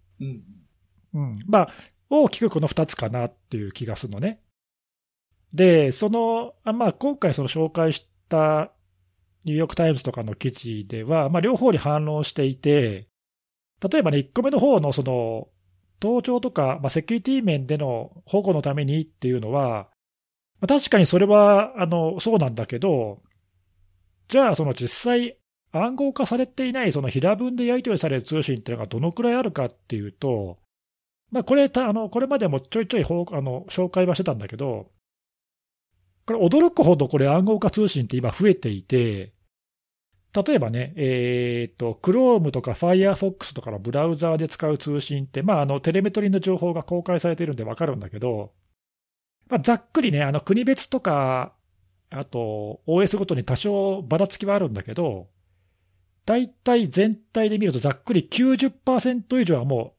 [1.13, 1.39] うん。
[1.47, 1.69] まあ、
[2.09, 4.39] 大きくこの2つかなっていう気がするのね。
[5.53, 8.71] で、その、あまあ、今回その紹介した
[9.45, 13.07] ニューヨークタイムズとかの記事では、まあ、両方に反論していて、
[13.91, 15.47] 例えばね、1個目の方のその、
[15.99, 19.89] 盗聴とか、まあ、セキュリティ面での保護のためにっていうのは、
[20.59, 23.21] まあ、確かにそれは、あの、そうなんだけど、
[24.29, 25.37] じゃあ、その実際、
[25.73, 30.59] 暗号化されていないその平文でやり取りされる通信っていうのがどのくらいあるかっていうと、
[31.31, 33.07] まあ、これ、あのこれまでもちょいちょいあ
[33.41, 34.91] の紹介はしてたんだけど、
[36.27, 39.33] これ、驚くほどこれ、暗号化通信って今増えていて、
[40.33, 48.53] 例えばね、えっ、と、Chrome とか Firefox とかのブラウザーで使う通信って、まあ、あの、テレメトリーの情報が公開されているんでわかるんだけど、
[49.49, 51.53] まあ、ざっくりね、あの、国別とか、
[52.09, 55.29] あと、OS ごとに多少ばらつきはあるんだけど、
[56.25, 59.93] 大体全体で見るとざっくり90%以上はも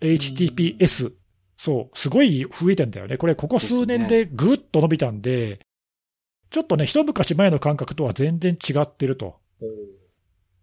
[0.00, 1.12] う HTTPS。
[1.56, 3.16] そう、すごい増えてんだよね。
[3.16, 5.60] これ、ここ数年でぐっと伸びたんで、
[6.50, 9.40] ちょっとね、一昔前の感覚とは全然違ってると。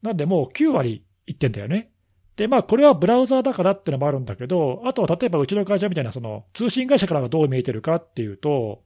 [0.02, 1.92] なんでもう9割いってんだよね。
[2.36, 8.84] で、まあ、これはブラウザーだからってのもあるんだけど、あとは例えばうちの会社みたいな、その通信会社からはどう見えてるかっていうと、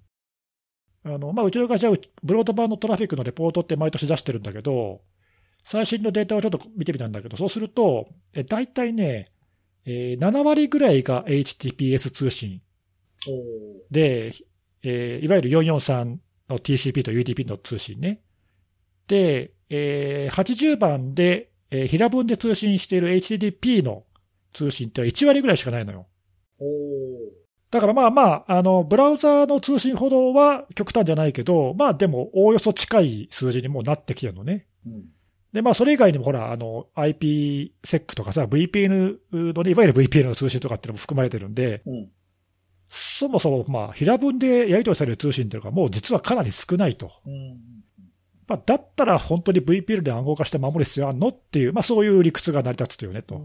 [1.04, 5.02] あのまあ、うちの会社はブロードバンドトラフィックのレポートって毎年出してるんだけど、
[5.66, 9.32] 最新のデータをちょっと見てみたんだけど、そうすると、え大体ね、
[9.86, 12.62] えー7割ぐらいが HTTPS 通信
[13.92, 14.34] で、
[14.84, 16.18] えーいわゆる443
[16.50, 18.22] の TCP と UDP の通信ね。
[19.08, 24.04] で、えー80番で、えー平文で通信している HTTP の
[24.54, 26.08] 通信って1割ぐらいしかないのよ。
[27.72, 34.68] だからまあまあ、あの、ブラウザーの通信ほどは極端じゃないけど、まあでも、おおよそ近い数字にもうなってきてるのね。
[34.86, 35.06] うん
[35.56, 42.10] で、まあ、それ以外にもほら、あの、IPsec とかさ、VPN のね、いわゆる VPN の通信とかっていうのも含まれてるんで、うん
[42.88, 47.12] そもそも、まあ、平文でやり取りされる通信っていうのがもう実はかなり少ないと。
[47.26, 47.58] うん
[48.48, 53.42] まあ、だったら本当に VPN で暗号化して守る必要あんのっていう、まあ、そういう理屈が成り立つというねと。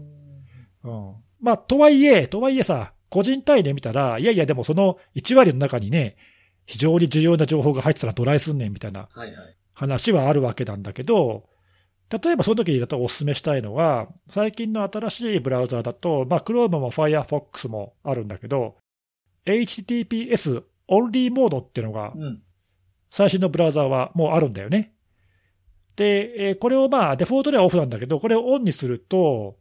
[0.83, 1.15] うん。
[1.41, 6.17] まあ、とはいえ、とはいえさ、個人単位で見たら、いやいや、でもその1割の中にね、
[6.67, 9.09] 非常に重要な情報が入ってたらどないすんねんみたいな。
[9.73, 11.49] 話はあるわけなんだけど、
[12.11, 18.75] 例えばその時だとお勧めしたいのは、最近の新しいブラウザーだと、まあ、Chrome も Firefox もあるんだけど、
[19.45, 22.41] HTTPS オンリーモードっていうのがうん。
[23.09, 24.93] 最新のブラウザーはもうあるんだよね。
[25.97, 29.57] で、えーこれをまあデフォルトではオフなんだけど、これをオンにすると、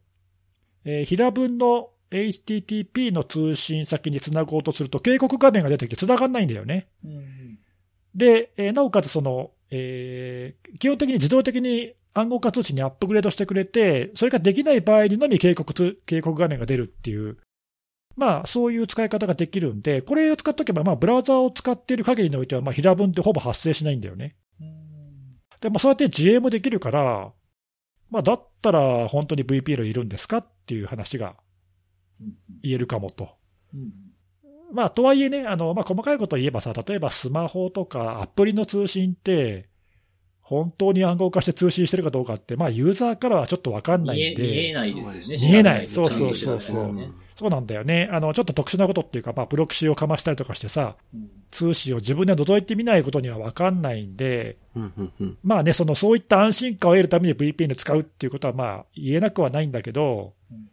[0.85, 6.89] えー平文の HTTP の通信先につなごうとすると警告画面が出てきて繋がんないんだよね。
[7.05, 7.59] うん
[8.15, 17.39] で、えーなおかつその、えー基本的に自動的に暗号化通信にアップグレードしてくれて、それができない場合にのみ警告通警告画面が出るっていう、
[18.17, 24.37] まあ、そういう使い方ができるんで、これを使っとけば、まあ、ブラウザーを使っている限りにおいては、まあ、平文ってほぼ発生しないんだよね。
[25.61, 27.33] でも、そうやって自衛もできるから、
[28.11, 31.37] まあ、だったら本当に VPN いるんですかっていう話が
[32.21, 33.31] うん言えるかもと。
[33.73, 33.93] うん
[34.73, 39.70] まあ、とはいえね、あの、まあ、細かいことを言えばさ、例えばスマホとかアプリの通信って、
[40.51, 45.47] 本当に暗号化して通信してるかどうかって、まあ、ユーザーからはちょっとわかんないん見え見えで、ないですよね。
[45.47, 48.09] 見えないそうそうそうそうそうなんだよね。
[48.13, 60.69] あの、ちょっと特殊なことっていうか、まあ、プロキシをかましたりとかしてさ、うん通信を自分で覗いてみないことにはわかんないんで、うんうんうんまあね、その、そういった安心感を得るために VPN 使うっていうことは、まあ、言えなくはないんだけど、うん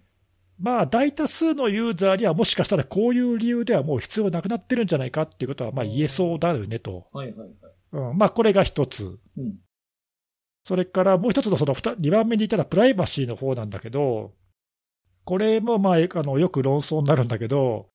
[0.59, 7.05] まあ、大多数のユーザーにはもしかしたらこういう理由ではもう必要なくなってるんじゃないかっていうことは、まあ言えそうだよねと。
[7.11, 7.49] はいはいはい。
[7.93, 9.19] うん、まあ、これが一つ。
[9.37, 9.55] うん。
[10.67, 14.33] それからもう一つのその二二番目に言ったらプライバシーの方なんだけど、
[15.23, 17.87] これもまあ、あの、よく論争になるんだけど、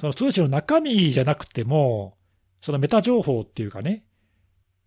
[0.00, 2.16] その通信の中身じゃなくても、
[2.62, 4.06] そのメタ情報っていうかね、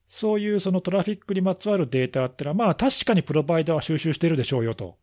[0.10, 4.98] そういうそのトラフィックにまつわるデータってのは、まあ確かにプロバイダーは収集してるでしょうよと。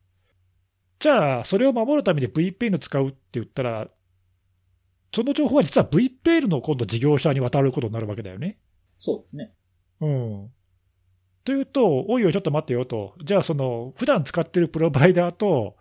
[0.98, 3.88] じゃあ、それを守るために VPN 使うって言ったら、
[5.14, 8.58] その情報は実は VPN の今度事業者に渡ることになるわけだよね。
[8.98, 9.52] そうですね。
[10.00, 10.50] うん。
[11.44, 13.14] というと、おいおいちょっと待ってよと。
[13.22, 15.76] じゃあその、普段使ってるプロバイダーと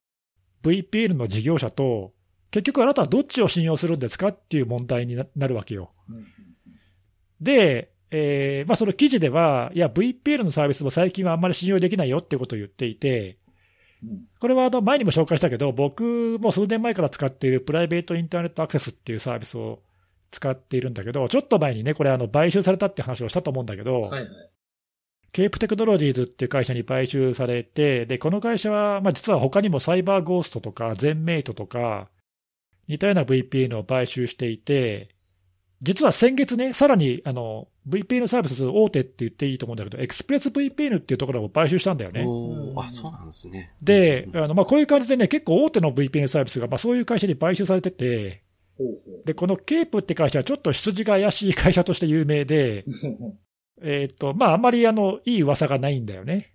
[0.64, 2.14] VPN の事業者と、
[2.52, 5.92] 結局あなたはどっちを信用するんですかっていう問題にななるわけよ。
[7.42, 13.38] で、えーまあ、その記事では、いや、VPN のサービスも最近はあんまり信用できないよっていうことを言っていて、
[14.04, 19.82] うんこれはあの前にも紹介したけど、僕も数年前から使っているプライベートインターネットアクセスっていうサービスを
[20.32, 24.30] 使っているんだけど、ちょっと前にね、これあの買収されたって話をしたと思うんだけど、はいはい。
[25.34, 32.08] ケープテクノロジーズっていう会社に買収されて、で、この会社は、まあ、実は他にもサイバーゴーストとか、ゼンメイトとか、
[32.88, 35.10] 似たような VPN を買収していて、
[35.82, 42.26] 実は先月ね、さらにあの VPN サービス大手って言っていいと思うんだけど、エクスプレス VPN っていうところを買収したんだよね。
[42.78, 43.74] あ、そうなんですね。
[43.82, 48.44] で、うんあのまあ、こういう感じでね、結構大手の VPN サービスが、まあ、そういう会社に買収されてて、
[49.26, 52.86] で、このケープって会社はちょっと出自が怪しい会社として有名で、う。
[53.84, 56.54] えっ、と、まあ、あまりあの、いい噂がないんだよね。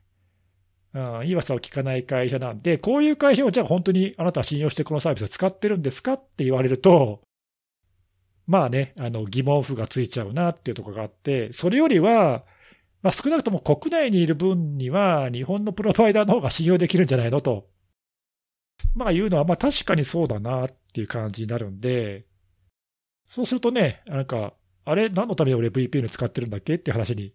[0.95, 7.21] うん、いい噂を聞かない会社なんで、こういう会社をじゃあ本当にあなたは信用してこのサービスを使ってるんですかって言われると、
[8.47, 12.45] まあね、あの疑問符がついちゃうなっていうところがあって、それよりは、
[13.03, 17.69] まあ、少なくとも国内にいる分には、日本のプロバイダーの方が信用できるんじゃないのと、
[18.95, 22.25] まあ、いうのは、まあ確かにそうだなっていう感じになるんで、
[23.31, 24.55] そうするとね、なんか、
[24.91, 26.75] あれ、何のために俺 VPN 使ってるんだっけ？
[26.77, 27.33] っていう話に、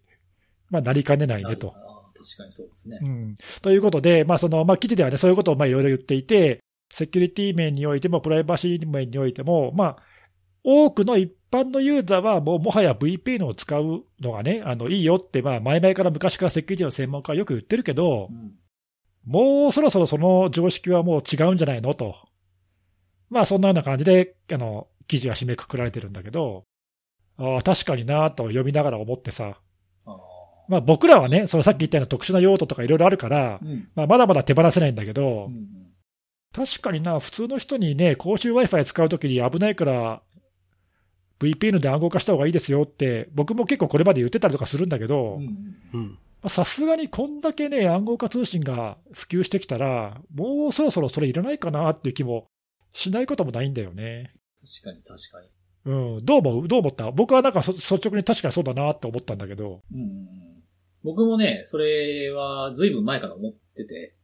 [0.70, 1.72] まあ、なりかねないねと。
[2.16, 3.04] 確かにそうですねう。
[3.08, 6.60] ん、ということで、まあそのまあ、記事ではね、そういうことをまあいろいろ言っていて、
[6.92, 9.96] セキュリティ面においても、プライバシー面においても、まあ、
[10.62, 18.52] 多くの一般のユーザーは、もうもはや VPN を使うのがね、あのいいよって、まあ、前々から昔からセキュリティの専門家はよく言ってるけどう、ん
[19.26, 21.94] もうそろそろその常識はもう違うんじゃないの？
[21.94, 22.14] と。
[23.30, 26.64] まあ、そんなような感じで、あの、記事は締めくくられてるんだけど、
[27.38, 29.58] ああ、確かになと読みながら思ってさ、
[30.68, 33.88] まあ僕らはね、そのさっき言ったような特殊な用途とかいろいろあるから、うん。
[33.94, 35.84] まあ、まだまだ手放せないんだけど、うん
[36.54, 40.22] 確かにな、普通の人にね、公衆 Wi-Fi 使うときに危ないから、
[41.40, 45.40] VPN で暗号化した方がいいですよって、僕も結構これまで言ってたりとかするんだけど、
[46.46, 52.46] さすがにこんだけね、暗号化通信が普及してきたら、もうそろそろそれいらないかなっていう気も
[52.92, 54.32] しないこともないんだよね。
[54.82, 55.48] 確かに確かに。
[55.86, 56.68] うん、どう思う？
[56.68, 57.10] どう思った？
[57.10, 59.82] 僕はなんかそ率直に確かにそうだなって思ったんだけど。
[59.92, 60.44] うん
[61.04, 64.14] 僕もね、それは随分前から思ってて、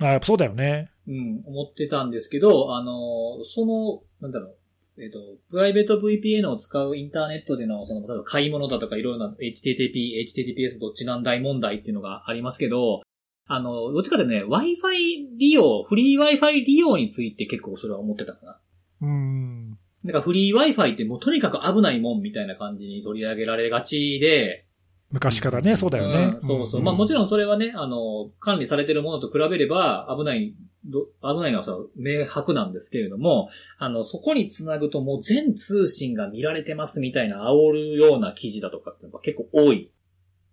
[0.00, 0.92] あやっぱそうだよね。
[1.08, 4.54] うん、思ってたんですけど、あの、その、なんだろ
[4.96, 5.18] う、えっ、と、
[5.50, 13.02] プライベート VPN を使うインターネットでの、その、例えば買い物だとかいろいろな HTTP、HTTPS どっちなんだい問題っていうのがありますけど、
[13.46, 18.60] あの、どっちかでね、Wi-Fi 利用、フリー Wi-Fi 利用について結構それは思ってたかな。
[19.02, 19.78] うん。
[20.04, 24.66] なんかフリー Wi-Fi ってもうとにかく危ないもんみたいな感じに取り上げられがちで、
[25.10, 26.34] 昔からね、そうだよね。
[26.34, 26.80] うんそうそう。
[26.80, 39.90] んまあもちろんそれはね、あの、管理されてるものと比べれば危ない、ど危ないのはさ、明白なんですけれども、あの、そこにつなぐともう全通信が見られてますみたいな煽るような記事だとかって結構多い。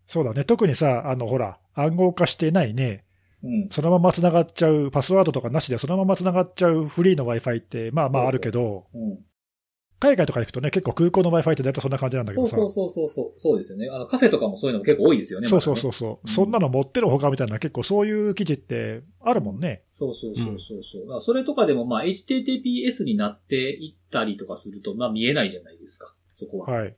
[0.08, 0.44] そうだね。
[0.44, 3.06] 特にさ、あの、ほら、暗号化してないね、
[3.44, 3.70] うん。
[3.70, 9.20] そのまま繋がっちゃう、パスワードとかなしでそのまま繋がっちゃうフリーの Wi-Fi って、まあまああるけど、うん。
[10.00, 12.56] 海外とか行くとね、結構空港の Wi-Fi って大体そんな感じなんだけどさ。
[12.56, 13.58] そうそうそうそうそう。
[13.58, 13.90] ですよね。
[13.90, 15.48] あの、カフェとかもそういうのも結構多いですよね。
[15.48, 19.82] そうそうそうそう、うんそんなの持ってるほかみたいな、結構そういう記事ってあるもんね。
[19.96, 21.02] そうそうそうそうそう。
[21.02, 26.14] だからそれとかでもまあ HTTPS になっていったりとかすると、まあ見えないじゃないですか。
[26.36, 26.72] そこは。
[26.72, 26.96] はい。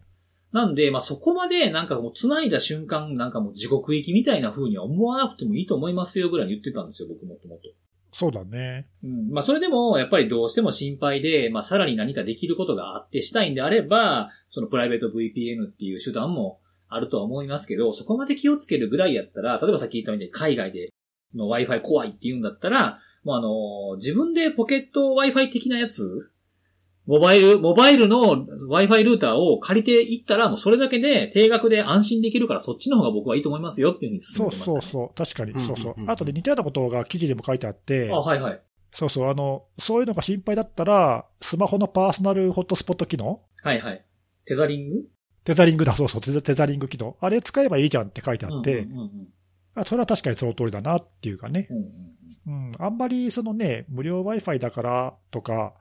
[0.51, 7.69] なんで、まあそこまでなんかもう繋いだ瞬間なんかもう地獄行きみたいな風には思わなくてもいいと思いますよぐらいに言ってたんですよ、僕もともと。
[8.11, 8.87] そうだね。
[9.03, 9.31] うん。
[9.31, 20.89] まあそれでもやっぱりどうしても心配で、まあさらに何かできることがあってしたいんであれば、そのプライベート VPN っていう手段もあるとは思いますけど、そこまで気をつけるぐらいやったら、例えばさっき言ったみたいに海外で
[21.35, 26.31] の Wi-Fi 怖いって言うんだったら、もうあの、自分でポケット Wi-Fi 的なやつ、
[27.09, 34.81] モバイル、モバイルの Wi-Fi ルーターを借りていったら、もうそれだけで定額で安心できるから、そっちの方が僕はいいと思いますよっていうふうにそう進めてました、ね。
[34.81, 35.95] そうそう、確かに、うんそうそう。
[36.05, 38.61] あとで似たようなことが記事でも書いてあって、あ、はいはい。
[38.91, 43.41] そうそう、あの、そういうのが心配だったら、スマホのパーソナルホットスポット機能。
[43.63, 44.05] はいはい。
[44.45, 44.95] テザリング？
[45.45, 47.17] テザリングだ、そうそう、テザテザリング機能。
[47.21, 49.09] あれ使えばいいじゃんって書いてあって、うんうんうん
[49.75, 51.67] あそれは確かにその通りだなっていうかね。
[51.69, 52.69] うんうんうん。
[52.69, 55.75] うん、あんまりそのね、無料 Wi-Fi だからとか、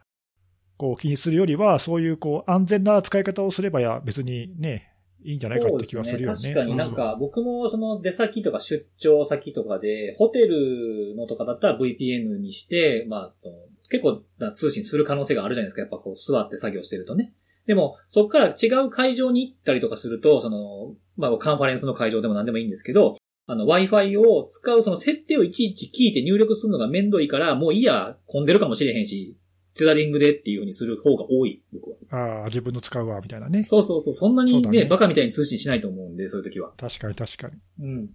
[0.78, 6.38] こう気にするよりは、そういうこう安全な使い方をすればや、別にね、いいんじゃないかって気はするよね。
[6.48, 13.48] ね確かになんか、僕もその出先とか出張先とかで、ホテルのとかだったら VPN にして、まあ、
[13.90, 14.22] 結構
[14.54, 15.80] 通信する可能性があるじゃないですか。
[15.80, 17.34] やっぱこう座って作業してるとね。
[17.66, 29.36] でも、そこから違う会場に行ったりとかすると、その、まあ、カンファレンスの会場でも何でもいいんですけど、あの、Wi-Fi を使うその設定をいちいち聞いて入力するのが面倒いから、もういいや、混んでるかもしれへんし、
[29.78, 31.96] テザリングでっていうふうにする方が多い、僕は。
[32.10, 33.62] ああ、自分の使うわ、みたいなね。
[33.62, 34.14] そうそうそう。
[34.14, 36.72] そんなにね、ねバカみたいに通信しないと思うんで、そういう時は。
[36.76, 37.54] 確かに確かに。
[37.80, 38.10] うん。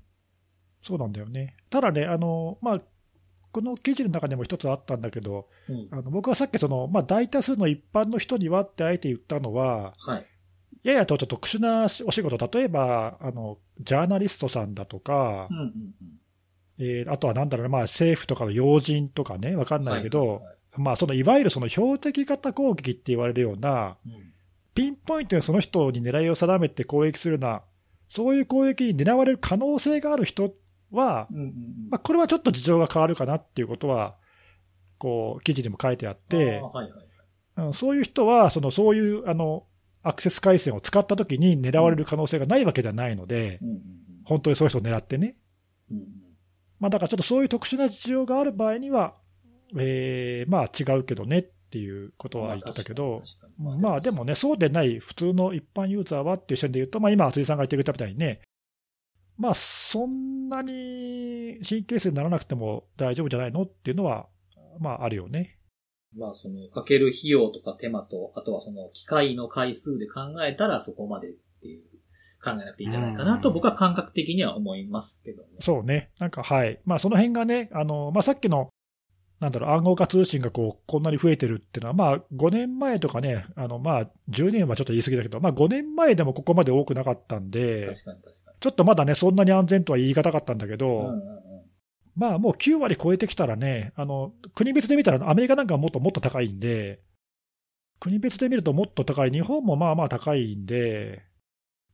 [0.83, 1.55] そうなんだよね。
[1.69, 2.81] ただね、あの、まあ、
[3.53, 10.25] この記事の中でも一つあったんだけど、うん、あの僕はさっきその、まあ、大多数の一般の人にはってあえて言ったのは、はい、
[10.83, 15.73] ややとちょっと特殊なお仕事、例えばあのジャーナリストさんだとか、うんうんうん、
[16.79, 24.33] えー、あとはなんだろう、まあ、政府とかの要人とかね、わかんないけど、はいはいはい、まあ、そのいわゆるその標的型攻撃って言われるような、うん、
[24.73, 27.61] ピンポイントでその人に狙いを定めて攻撃するような、
[28.09, 30.53] そういう攻撃に狙われる可能性がある人
[30.91, 31.27] は、
[31.89, 34.15] まあ、これはちょっと事情が変わるかなっていうことは、
[34.97, 36.61] こう、記事にも書いてあって、
[37.73, 39.65] そういう人は、そのそういうあの
[40.01, 43.59] アクセス回線を使ったときに狙われる可能性がないわけではないので、
[44.25, 45.35] 本当にそういう人を狙ってね。
[46.79, 49.15] まあ、だからちょっとそういう特殊な事情がある場合には、
[49.77, 53.21] えー、まあ違うけどねっていうことは言ってたけど、
[53.57, 58.41] まあ、まあでもね、そうでない普通の一般ユーザーはっていう視点で言うと、まあ今、辻さんが言ってくれたみたいにね、
[59.37, 64.27] まあそんなに神経質にならなくても大丈夫じゃないのっていうのは、
[64.79, 65.57] まああるよね。
[66.15, 71.31] まあその、かける費用とか手間と、あとはその機械の回数で考えたらそこまでっ
[71.61, 71.81] ていう
[72.43, 75.49] 考えなくていいんじゃないかなと僕は感覚的には思いますけどね。
[75.59, 76.11] そうね。
[76.19, 76.79] なんかはい。
[76.85, 78.69] まあその辺がね、あの、まあさっきの
[79.43, 87.93] なんだろう、暗号化通信がこう、こんなに増えてるっていうのは、まあ、5年前とかね、あの、まあ、10年はちょっと言い過ぎだけど、まあ、5年前でもここまで多くなかったんで、
[88.61, 91.19] ちょっとまだね、そんなに安全とは言い難かったんだけど、うんうんうん、
[92.15, 97.01] まあ、もう9割超えてきたらね、あの、国別で見たら、アメリカなんかはもっともっと高いんで、
[97.99, 101.23] 国別で見るともっと高い、日本もまあまあ高いんで、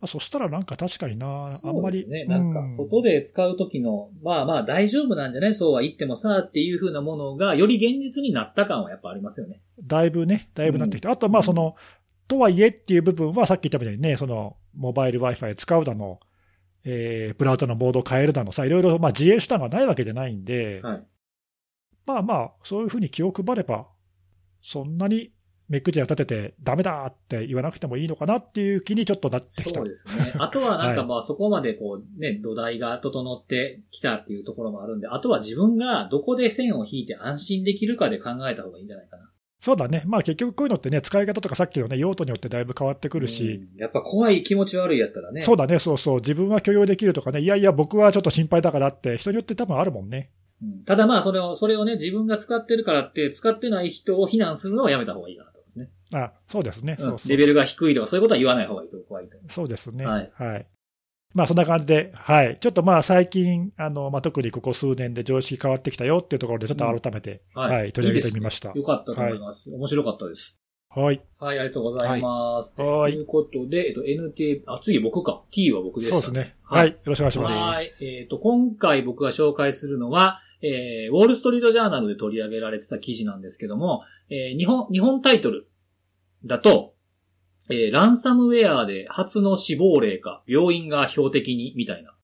[0.01, 2.07] まあ、そしたらなんか確かにな、あんまり。
[2.07, 2.23] ね。
[2.25, 5.53] なんか、外で使うときの、うん、まあまあ大丈夫なんじゃない？
[5.53, 9.61] そうは言ってもさ、っていうふうなものが、より現実になった感はやっぱありますよね。
[9.83, 11.07] だいぶね、だいぶなってきて。
[11.07, 11.75] うん、あとまあその、
[12.29, 16.19] とはいえっていう部分はさっき言ったみたいにね、その、モバイル Wi-Fi 使うだの、
[16.85, 21.03] えー、ブラウザのモードを変えるだのさ、いろいろまあ自衛手段がないわけじゃないんで、はい、
[22.05, 23.87] まあまあ、そういうふうに気を配れば、
[24.61, 25.33] そんなに
[25.69, 29.79] 目くじを立てて、ダメだって言わなくてもいいのかなっていう気にちょっとなってきた。
[29.79, 30.33] そうですね。
[30.39, 39.29] あとはなんかまあそこまでこうね、土台が整ってきたっていうところもあるんで、あとは自分がどこで線を引いて安心できるかで考えた方がいいんじゃないかな。
[39.59, 40.03] そうだね。
[40.05, 43.67] まあ結局こういうのってね、使い方とかさっきのね、用途によってだいぶ変わってくるし。
[43.77, 45.41] やっぱ怖い気持ち悪いやったらね。
[45.41, 46.15] そうだね、そうそう。
[46.17, 50.31] 自分は許容できるとかね、いやいや僕はちょっと心配だからって人によって多分あるもんね。
[50.85, 55.58] ただまあそれを、それをね、自分が使ってるからって使ってない人を非難するのはやめた方がいいかなと。
[56.11, 56.19] ね。
[56.19, 56.95] あ、そうですね。
[56.99, 59.37] そうそうレベルが低いとかそういうことは言わない方がいいと怖いと。
[59.49, 60.05] そうですね。
[60.05, 60.31] はい。
[60.35, 60.67] はい。
[61.33, 62.57] まあそんな感じで、はい。
[62.59, 68.69] ちょっとまあ最近、あの、まあ特にここ数年で常識変わってきたよっていうところでちょっと改めて、うん、はい、はい、取り上げてみました。
[68.69, 69.77] いいよかったと思います、はい。
[69.77, 70.57] 面白かったです。
[70.91, 71.21] はい。
[71.37, 72.73] はい、ありがとうございます。
[72.81, 73.11] はい。
[73.13, 75.43] ということで、えっと、NT、あ、次僕か。
[75.51, 76.55] T は僕です、そうですね。
[76.63, 76.89] はい。
[76.89, 77.59] よろしくお願いします。
[77.59, 77.85] はい。
[78.01, 85.67] えっ、ー、と、今回僕が紹介するのは、えー、ウォールストリートジャーナルで取り上げられてた記事なんですけども、えー、日本、日本タイトル、
[86.45, 86.93] だと、
[87.69, 92.15] えー、ランサムウェアで初の死亡例か、病院が標的に、みたいな。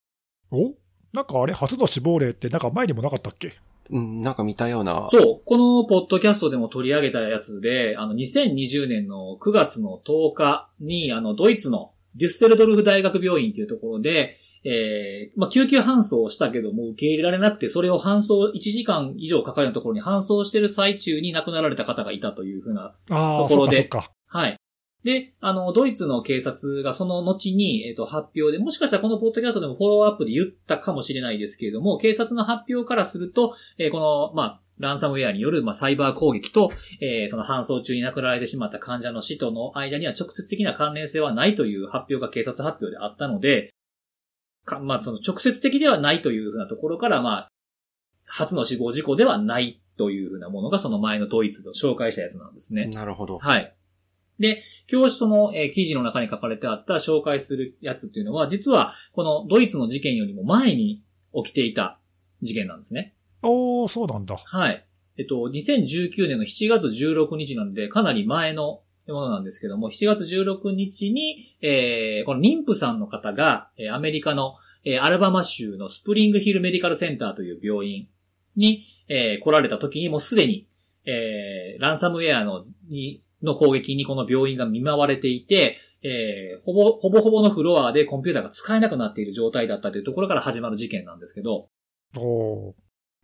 [0.51, 0.73] お？
[1.13, 3.53] なんかあれ、初の死亡例ってなんか前にもなかったっけ？
[3.91, 5.09] うん、なんか見たような。
[5.11, 5.41] そう。
[5.45, 23.89] このポッドキャストでも取り上げたやつで、あの、2020年の9月の10日に、あの、ドイツのデュッセルドルフ大学病院っていうところで、えー、まあ、救急搬送したけども受け入れられなくて、それを搬送、1時間以上かかるところに搬送してる最中に亡くなられた方がいたというふうなところで。
[24.27, 24.57] はい。
[25.03, 43.74] で、あの、ドイツの警察がその後に、えっ、ー、と、発表で、もしかしたらこのポッドキャストでもフォローアップで言ったかもしれないですけれども、警察の発表からすると、えー、この、まあ、ランサムウェアによる、まあ、サイバー攻撃と、えー、その搬送中に亡くなられてしまった患者の死との間には直接的な関連性はないという発表が警察発表であったので、
[44.65, 47.51] か、まあ、その直接的ではないというふうなところから、まあ、
[48.25, 52.85] 初の死亡事故ではないというふうなものがその前のドイツで紹介したやつなんですね。
[52.87, 53.37] なるほど。
[53.37, 53.73] はい。
[54.39, 61.03] で、教師その、えー、記事の中に書かれてあった紹介するやつっていうのは、実はこのドイツの事件よりも前に
[61.33, 61.99] 起きていた
[62.41, 63.15] 事件なんですね。
[63.43, 64.35] おー、そうなんだ。
[64.35, 64.85] はい。
[65.17, 68.81] えっと、2019年の7月16日なんで、かなり前の
[69.13, 78.07] ものなんですけども、7月16日に、えー、この妊婦さんの方が、えー、アメリカの、えー、アルバマ州のスプリングヒルメディカルセンターという病院
[78.55, 80.67] に、えー、来られた時にもうすでに、
[81.05, 91.67] えー、ランサムウェアの、に、の攻撃にこの病院が見舞われていて、えー、ほぼ、ほぼほぼのフロアでコンピューターが使えなくなっている状態だったというところから始まる事件なんですけど。
[92.17, 92.75] お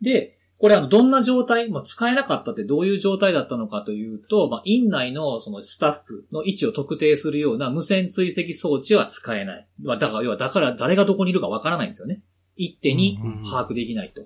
[0.01, 9.67] で、これあの、どんな状態、まあ、使えなかったってどういう状態だったのかというと、まあ、院内のそのスタッフの位置を特定するような無線追跡装置は使えない。
[9.81, 12.21] まあ、だから、要は、だから誰がどこにいるかわからないんですよね。
[12.55, 13.17] 一手に
[13.49, 14.21] 把握できないと。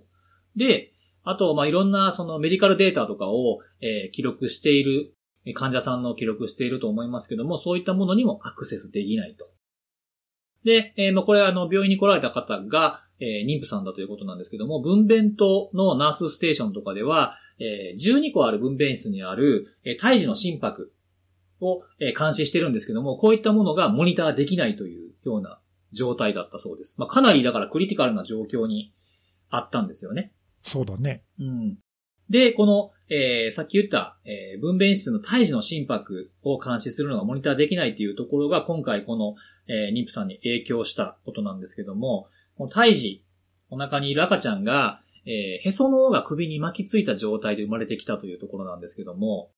[0.58, 0.92] で、
[1.24, 5.14] あと、まあ、いろんなそのメディカルデータとかを、えー、記録している、
[5.54, 9.48] 患者さんの記録していると思いますけども、そういったものにもアクセスできないと。
[10.66, 20.92] で、えー、まあ、これあの、病院に来られた方が、えー、妊婦さんだということなんですけども、分娩棟のナースステーションとかでは、えー、12個ある分娩室にある、えー、胎児の心拍
[21.62, 25.60] を、えー、監視してるんですけども、こういったものがモニターできないというような
[25.94, 26.96] 状態だったそうです。
[26.98, 28.94] まあ、かなりだからクリティカルな状況に
[29.50, 30.34] あったんですよね。
[30.64, 31.24] そうだね。
[31.40, 31.78] うん。
[32.30, 39.36] で、この、えー、さっき言った、えー、分娩室の胎児の心拍を監視するのがモニターできないというところが、今回この、
[39.68, 42.28] えー、妊婦さんに影響したことなんですけども、
[42.58, 43.26] この胎児、
[43.70, 49.52] お腹にいる赤ちゃんが、えー、へその緒が首に巻きついた状態で生まれてきたというところなんですけども、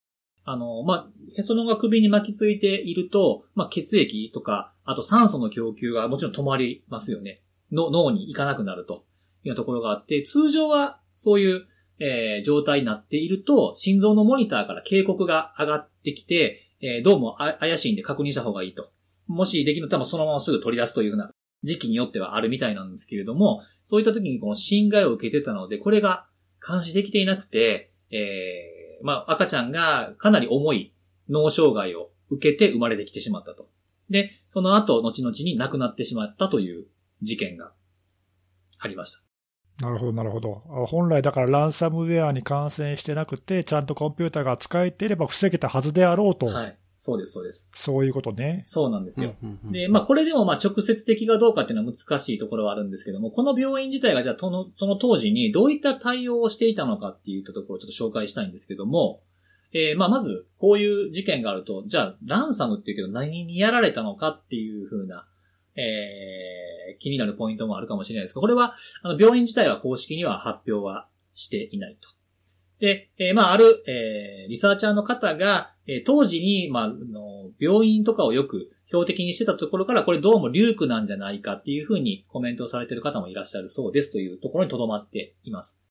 [0.45, 7.41] あの、まあ、へその緒が首に巻きついていると、まあ、血液とか、あと酸素の供給がもちろん止まりますよね。
[7.72, 9.04] の脳に行かなくなると
[9.43, 11.68] いうところがあって、通常はそういう、
[12.00, 18.89] えー、状態になっていると、心臓のモニターから警告が上がってきて、えー、どうも怪しいんで確認した方がいいと。
[19.28, 21.32] もしできると多分そのまますぐ取り出すというような
[21.64, 26.28] 時期によってはあるみたいなんですけれども、そういった時にこの侵害を受けてたので、これが
[26.66, 30.93] 監視できていなくて、えー、まあ、赤ちゃんがかなり重い
[31.30, 33.70] 脳障害を受けて生まれてきてしまったと。
[34.10, 36.86] で、その後、後々に亡くなってしまったという
[37.22, 37.74] 事件が
[38.80, 39.28] ありました。
[39.86, 40.64] なるほど、なるほど。
[40.88, 46.47] 本来だからランサムウェアに感染してなくて、ちゃんとコンピューターが使えていれば防げたはずであろうと。
[46.47, 46.78] はい。
[47.00, 47.70] そうです、そうです。
[47.76, 48.64] そういうことね。
[48.66, 49.36] そうなんですよ。
[49.72, 59.22] で、まあこれでもまあ直接的かどうかっていうのは難しいところはあるんですけども、この病院自体がじゃあそのその当時にどういった対応をしていたのかっていったところをちょっと紹介したいんですけども、
[59.74, 65.28] えー、まあまずこういう事件があると、じゃあランサムっていうけど何にやられたのかっていうふうな、
[65.76, 72.16] えー、気になるポイントもあるかもしれないですが、これはあの病院自体は公式には発表はしていないと。
[72.80, 85.82] で、えー、まあ、ある、えー、リサーチャーの方が、えー、当時に、まあ、の、病院とかをよく標的にしてたところから、これどうもリュークなんじゃないかっていうふうにコメントされてる方もいらっしゃるそうですというところに留まっています。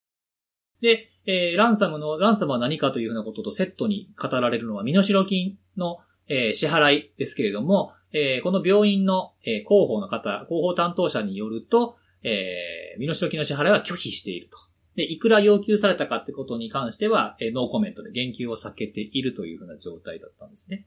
[0.80, 14.56] で、えー、ランサムの、ランサムは何かというふうなこととセットに語られるのは、身代金の、えー、支払いですけれども、えー、この病院の、え、広報の方、広報担当者によると、えー、身代金の支払いは拒否していると。
[14.96, 20.86] で、いくら要求されたかってことに関しては、えー、ノーコメントで言及を避けているというふうな状態だったんですね。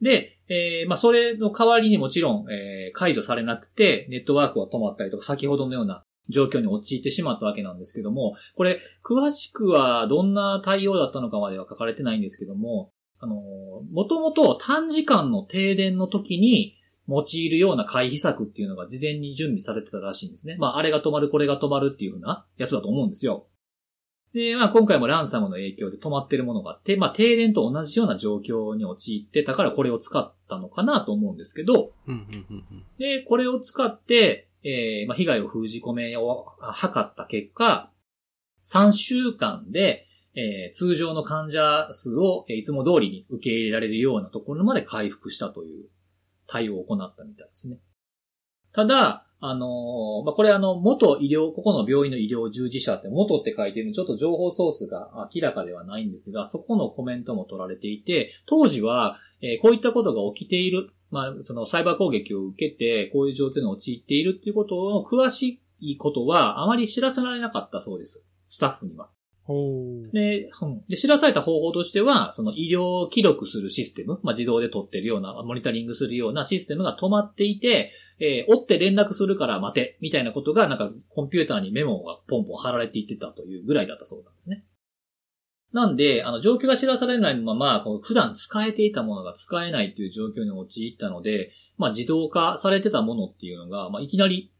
[0.00, 13.34] で、えー、まあ、それの代わりにもちろん、えー、解除されなくて、ネットワークは止まったりとか、先ほどのような状況に陥ってしまったわけなんですけども、これ、詳しくはどんな対応だったのかまでは書かれてないんですけども、あの、
[13.92, 16.76] もともと短時間の停電の時に、
[17.10, 20.56] 用いるような回避策っていうのが事前に準備されてたらしいんですね。
[20.58, 23.46] まあ、あれが止まる、これが止まるっていうふうなやつだと思うんですよ。
[24.32, 31.92] で、まあ、今回もランサムの影響で止まってるものがあって、まあ、停電と同じような状況に陥ってたからこれを使ったのかなと思うんですけど、
[32.98, 36.46] で、これを使って、えー、まあ、被害を封じ込めを
[36.80, 37.90] 図った結果、
[38.62, 45.86] 3週間で、えー、通常の患者数をいつも通りに受け入れられるようなところまで回復したという
[46.50, 47.78] 対応を行ったみたいですね。
[48.74, 68.22] ただ、あのー、まあ、これあの、元医療、ここの病院の医療従事者って元って書いてるのちょっと情報ソースが明らかではないんですが、そこのコメントも取られていて、当時は、えー、こういったことが起きている、まあ、そのサイバー攻撃を受けて、こういう状況に陥っているっていうことを詳しいことはあまり知らせられなかったそうです。
[68.50, 69.08] スタッフには。
[70.12, 70.50] で、
[70.90, 84.64] で、知らされた方法としては、その医療記録するシステム、まあ、自動で取ってるような、モニタリングするようなシステムが止まっていて、えー、追って連絡するから待て、みたいなことが、なんかコンピューターにメモがポンポン貼られていってたというぐらいだったそうなんですね。
[85.72, 94.52] なんで、あの、状況が知らされないまま、こう普段使えていたものが使えないっていう状況に陥ったので、まあ、自動化されてたものっていうのが、まあ、いきなり、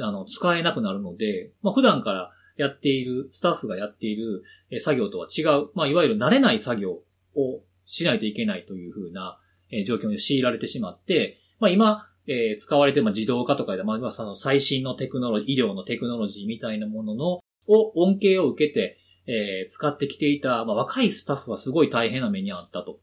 [0.00, 4.44] あの、使えなくなるので、まあ、普段から、やっている、スタッフがやっている
[4.80, 7.02] 作業とは違う、まあ、いわゆる慣れない作業
[7.34, 9.38] をしないといけないというふうな、
[9.86, 17.26] 状況に強いられてしまって、まあ、今、えー使われてる、まあ、自動化とかで、まあ、まあその最新のテクノロジー、医療のテクノロジーみたいなものの、
[17.66, 23.00] を、恩恵を受けて、えー使ってきていた、まあ、若いスタッフはすごい大変な目にあったと。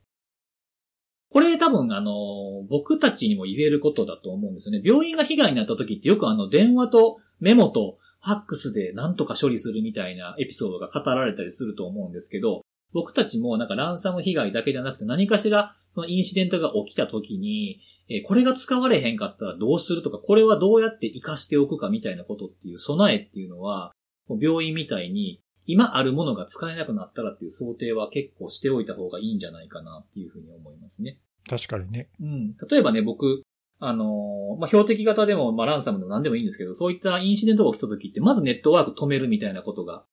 [1.31, 4.81] これ多分あの、僕たちにも言えることだと思うんですよね。
[4.83, 12.61] 病院が被害になった時ってよくあの、電話とメモとファックスで何とか処理するみたいなエピソードが語られたりすると思うんですけど、
[12.91, 23.91] 僕たちもなんかランサム被害だけじゃなくて何かしらそのインシデントが起きた時に、えーこれが使われへんかったらどうするとか、これはどうやって活かしておくかみたいなことっていう備えっていうのは、
[24.27, 31.19] 病院みたいに今あるものが使えなくなったらっていう想定は結構しておいた方がいいんじゃないかなっていうふうに思いますね。
[31.47, 32.09] 確かにね。
[32.19, 32.55] うん。
[32.69, 33.43] 例えばね、僕、
[33.79, 40.03] あのーまあ、標的型でも、まあ、ランサムでも何でもいいんですけど、そういったインシデントが起きた時って、まずネットワーク止めるみたいなことが、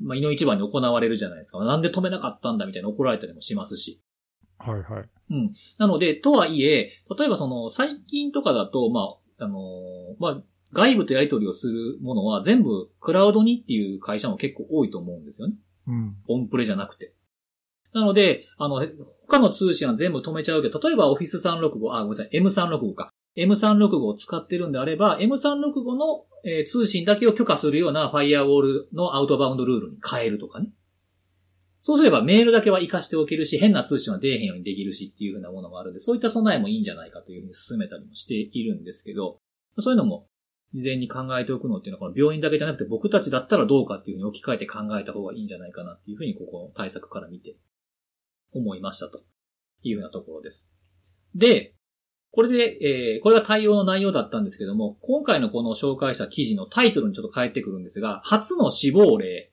[0.00, 1.58] まあ、胃の一番に行われるじゃないですか。
[1.64, 4.00] なんで止めなかったんだみたいな怒られたりもしますし。
[4.58, 5.08] はいはい。
[5.30, 5.54] うん。
[5.78, 9.60] なので、とはいえ、例えばその、最近とかだと、まあ、あのー
[10.18, 10.42] まあ、
[10.72, 15.54] 外部とやり取りをするものは全部クラウドにっていう会社も結構多いと思うんですよね。
[15.88, 16.16] うん。
[16.28, 17.14] オンプレじゃなくて。
[17.92, 18.86] なので、あの、
[19.26, 23.10] 他の通信は全部止めちゃうけど、例えば Office 365、あ、ごめんなさい、M365 か。
[23.36, 30.70] M365 を使ってるんであれば、M365 の、えー通信だけを許可するようなファイアウォールのアウトバウンドルールに変えるとかね。
[31.82, 39.38] そうすればメールだけは活かしておけるし、変な通信は出えへんようにできるしっていうふうなものもあるんで、そういった備えもいいんじゃないかというふうに進めたりもしているんですけど、
[39.78, 40.26] そういうのも
[40.72, 47.56] 事前に考えておくのっていうのは、この病院だけじゃなくて僕たちだったらどうかっていうふうに置き換えて考えた方がいいんじゃないかなっていうふうに、ここの対策から見て
[48.52, 49.22] 思いましたと
[49.82, 50.68] いうようなところです。
[51.34, 51.74] で、
[52.32, 59.50] これで、えーこれが対応の内容だったんですけども、今回のこの紹介した記事のタイトルにちょっと変えてくるんですが、初の死亡例、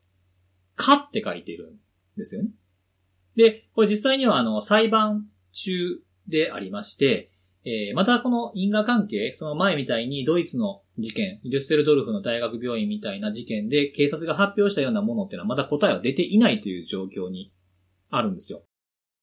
[0.76, 1.80] かって書いてるん
[2.18, 2.52] ですよね。
[3.36, 5.72] で、これ実際にはあの、裁判中
[6.28, 7.32] でありまして、
[7.66, 17.52] えーまたこの因果関係、その前みたいにドイツの事件、デュッセルドルフの大学病院みたいな事件で警察が発表したようなものっていうのはまだ答えは出ていないという状況に
[18.10, 18.64] あるんですよ。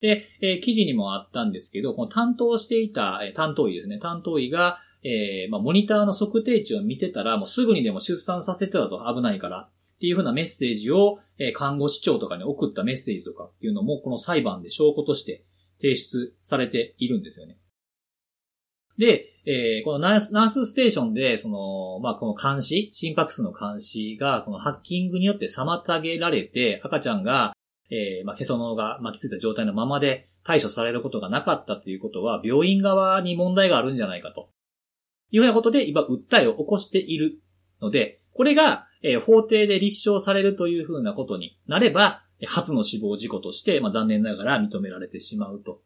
[0.01, 9.13] で、え記事にもあったんですけど、この担当していた、え担当医ですね、担当医が、えーまあ、モニターの測定値を見てたら、もうすぐにでも出産させてたと。
[9.15, 15.45] 危ないから、っていうふうなメッセージを、え看護師長とかに送ったメッセージとかっていうのも、この裁判で証拠として
[15.81, 17.59] 提出されているんですよね。
[18.99, 27.54] で、えーこのナーススステーションで、その、まあ、この監視、心拍数の監視が、このハッキングによって妨げられて、赤ちゃんが、
[27.95, 34.49] えーまあ、へその緒が巻きついた状態のままで対処されることがなかったということは、病院側に問題があるんじゃないかと。
[35.31, 37.41] いうようなことで、今、訴えを起こしている
[37.81, 45.83] ので、これが、えー法廷で立証されるというふうなことになれば、初の死亡事故として、まあ、残念ながら認められてしまうと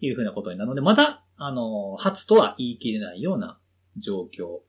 [0.00, 3.58] いうふうなことになるので、まだ、あのー初とは言い切れないような
[3.96, 4.62] 状況っ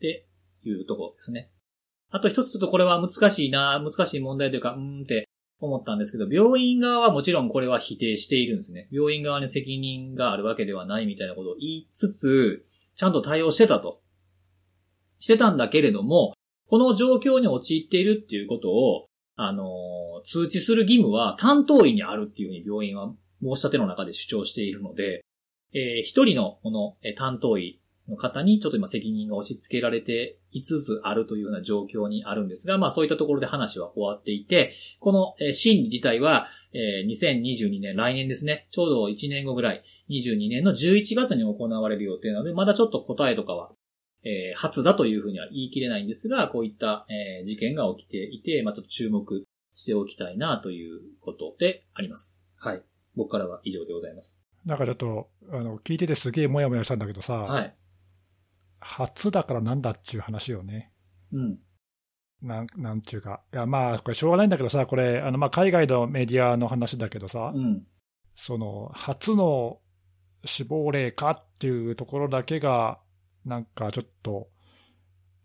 [0.00, 0.26] て
[0.64, 1.50] いうところですね。
[2.10, 5.23] あと一つちょっとこれは難しいな、難しい問題というか、うーんって
[5.60, 8.88] 思ったんですけど、病院側はもちろんこれは否定しているんですね。
[8.90, 14.00] 病院側に責任があるわけではないみたいなことを言いつつ、ちゃんと対応してたと。
[15.18, 16.34] してたんだけれども、
[16.66, 19.66] この状況に陥っているっていうことを、あの
[20.24, 25.24] 通知する義務は担当医にあるっていうふうに病院は申し立ての中で主張しているので、
[25.72, 43.72] えー一人のこの担当医の方にちょっと今責任が押し付けられていつつあるというような状況にあるんですが、まあそういったところで話は終わっていて、このえー審理自体は、えー2022年、来年ですね、ちょうど1年後ぐらい、22年の11月に行われる予定なので、まだちょっと答えとかは、
[44.22, 49.44] えー初だというふうには言い切れないんですが、こういった、えー事件が起きていて、まあちょっと注目
[49.74, 52.46] しておきたいなということであります。
[52.56, 52.82] はい。
[53.16, 54.42] 僕からは以上でございます。
[54.64, 57.74] なんかちょっと、あの、聞いててすげえもやもやしたんだけどさ、はい。
[58.84, 60.92] 初だからなんだっちゅう話よね。
[61.32, 61.58] うん。
[62.42, 63.42] なん、なんちゅうか。
[63.52, 67.86] いや、まあ、これしょうがないんだけどさ、これ、あの、まあ、海外のメディアの話だけどさ、うん。
[68.36, 69.80] その、初の
[70.44, 73.00] 死亡例かっていうところだけが、
[73.46, 74.48] なんかちょっと、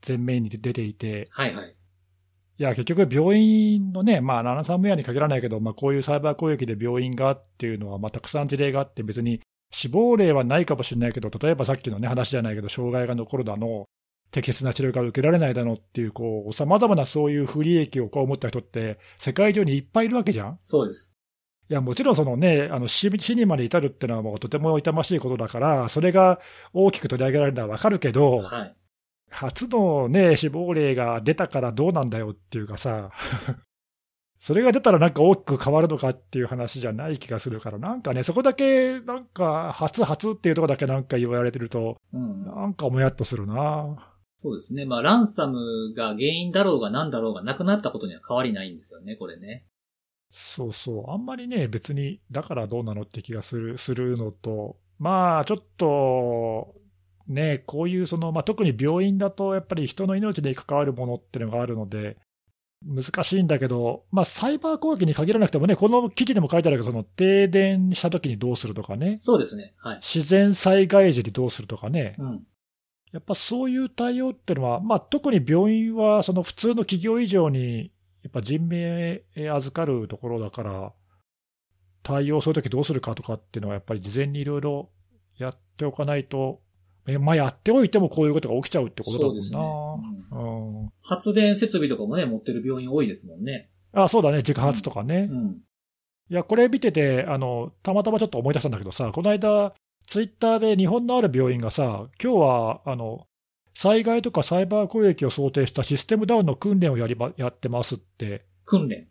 [0.06, 1.76] 前面に出ていて、はいはい。
[2.58, 13.88] いや、結局病院のね、まあ、ラナサムウェアに限らないけど、まあ、こういうサイバー攻撃で病院がっていうのは、まあ、たくさん事例があって、別に死亡例はないかもしれないけど、例えばさっきのね、話じゃないけど、障害が残るだの、
[14.32, 21.12] 適切な治療が受けられないだのっていう、こう、様々なそういう不利益をこう思った人って、世界中にいっぱいいるわけじゃんそうです。
[21.70, 26.40] いや、もちろんそのね、あの死死にまで至るっていうのはもうとても痛ましいことだから、それが
[26.74, 28.76] 大きく取り上げられるのはわかるけど、はい。
[29.30, 33.12] 初のね、死亡例が出たからどうなんだよっていうかさ、
[34.40, 42.46] それが出たらなんか大きく変わるのかっていう話じゃない気がするから、なんかね、そこだけ、なんか、初初っていうところだけなんか言われてると、うん。
[42.46, 44.86] なんかもやっとするなそうですね。
[44.86, 49.66] まあ、ランサムが原因だろうが何だろうがなくなったことには変わりないんですよね、これね。
[50.32, 51.12] そうそう。
[51.12, 56.76] あんまりね、別に、だからどうなのって気がする、するのと、まあ、ちょっと、
[57.28, 62.18] ね、こういうその、まあ、特に病院だと、やっぱり人の命に関わるものっていうのがあるので、
[62.86, 69.74] 難しいんだけど、まあ、サイバー攻撃に限らなくてもね、この記事でも書いてあるけど、その停電した時にどうするとかね、そうですね。
[69.78, 70.00] はい。
[70.02, 72.44] 自然災害時にどうするとかね、うん。
[73.12, 77.92] やっぱそういう対応っていうのは、まあ、特に病院はその普通の企業以上に、
[78.24, 80.94] やっぱ人命預かるところだから、
[82.04, 84.90] 対応するときどうするかとかっていうのは、やっぱり事前にいろいろ
[85.38, 86.62] やっておかないと、
[87.14, 89.42] えまあ、やっておいてもこういうことが起きちゃうってことだもんな。
[89.42, 89.60] そうですね。
[89.60, 93.70] うんうん発電設備とかもね、持ってる病院多いですもんね。
[93.94, 95.28] あそうだね、自家発とかね。
[95.32, 95.58] うん。
[96.30, 99.74] いや、これ見ててあの、たまたまちょっと思い出したんだけどさ、この間、
[100.08, 103.28] ツイッターで日本のある病院がさ、今日はあの
[103.76, 109.08] 災害とかサイバー攻撃を想定したシステムダウンの訓練をやりまやってますって、訓練。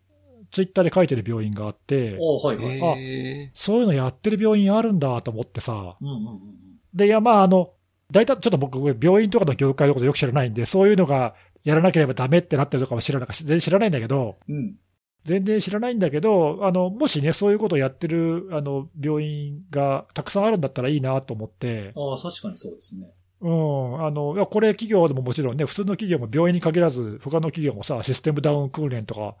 [0.51, 3.01] ツイッターで書いてる病院があって、おはいはい。
[3.01, 3.51] へえ。
[3.53, 6.39] そういうのやってる病院あるんだと思ってさ、うんうんうん
[6.93, 7.73] で、いや、まあ、あの、
[8.11, 14.55] 大体、ちょっと僕、病院とかの業界のことよく知らないんで、そういうのがやらなければダメってなってるとかも知らなか全然知らないんだけど、うん。
[14.55, 14.75] うん。
[15.23, 23.11] 全然知らないんだけど、あの、もしね、そういうことをやってる、あの、病院がたくさんあるんだったらいいなと思って、ああ、確かにそうですね。
[23.41, 29.35] うん、あの、いや、これ企業でももちろんね、普通の企業も病院に限らず、他の企業もさ、システムダウン訓練とか、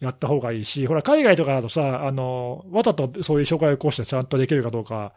[0.00, 5.14] やった方がいいし、ほら、海外とかだとさ、あの、わざとそういう障害を起こしてちゃんとできるかどうか、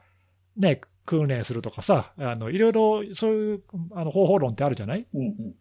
[0.55, 5.07] ね、訓練するとかさ、あの、いろいろそういう、あの、方法論ってあるじゃない？
[5.11, 5.55] うんうん。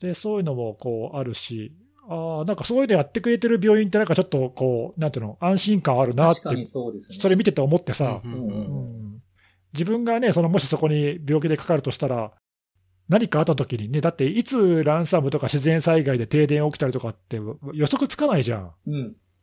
[0.00, 1.72] で、そういうのもこうあるし、
[2.08, 7.18] ああ、なんかそういうのやってくれてる病院ってなんかちょっとこう、なんていうの、安心感あるなって確か、にそうですね。
[7.20, 9.20] それ見てて思ってさ、うん
[9.74, 12.32] 自分がね、そのもしそこに病気でかかるとしたら、
[13.10, 17.38] 何かあった時にね、だっていつランサムとか自然災害で停電起きたりとかって
[17.74, 18.72] 予測つかないじゃん。
[18.86, 18.94] うん。
[18.94, 18.98] う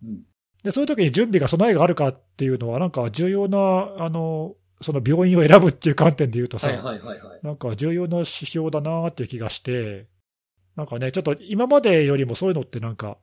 [0.08, 0.24] ん。
[0.64, 3.58] で、そういう時に準備が備えがあるかっていうのは、なんか重要な、
[4.04, 7.40] あの、その病院を選ぶっていう観点で言うとさ、はいはいはいはい。
[7.44, 10.08] なんか重要な指標だなっていう気がして、
[10.76, 13.18] なんかね、ちょっと今までよりもそういうのってなんか、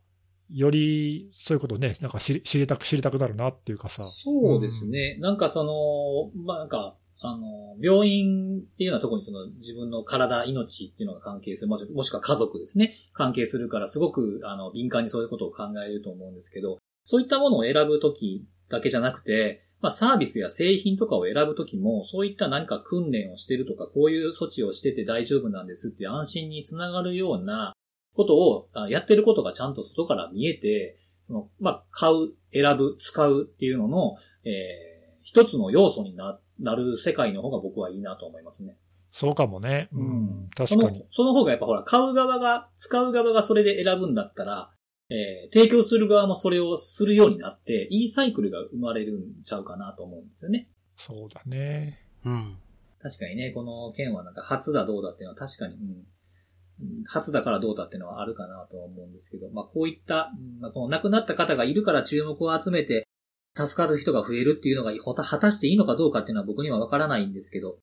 [0.51, 4.03] よりそういうことをね、なんか知り知りたく、知りたくなるなっていうかさ。
[4.03, 5.17] そうですね。
[5.21, 27.75] なんかその、まあ、なんか、あの、病院っていうのは特にその自分の体、命っていうのが関係する、もしもしくは家族ですね、関係するからすごく、あの、敏感にそういうことを考えると思うんですけど、そういったものを選ぶときだけじゃなくて、まあ、サービスや製品とかを選ぶときも、そういった何か訓練をしてるとか、こういう措置をしてて大丈夫なんですって安心につながるような
[28.15, 38.77] ことをあやってることがちゃんと外から見えて、そのまあ、買う、選ぶ、使うっていうのの、えー一つの要素にななる世界の方が僕はいいなと思いますね。
[39.11, 39.89] そうかもね。
[39.93, 41.05] うん、確そかにの。
[41.11, 44.71] その方がやっぱほら、買う側が、使う側がそれで選ぶんだったら、
[45.13, 50.69] えー提供する側もそれをするようになって、いいサイクルが生まれるんちゃうかなと思うんですよね。
[50.97, 51.99] そうだね。
[52.25, 52.57] うん。
[53.03, 63.07] 確かにね、この件はなんか初だどうだっていうのは確かに、うんうん初だからどうだっていうのはあるかなとは思うんですけど、まあこういった、うんまあ、この亡くなった方がいるから注目を集めて、
[63.55, 67.79] 助かる人が増えるっていうのがほた果たしていいのかどうかっていうのは僕にはわからないんですけど、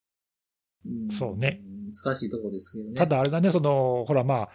[0.88, 1.62] んそうね。
[2.04, 2.94] 難しいところですけどね。
[2.96, 4.50] ただあれだね、その、ほらまあ、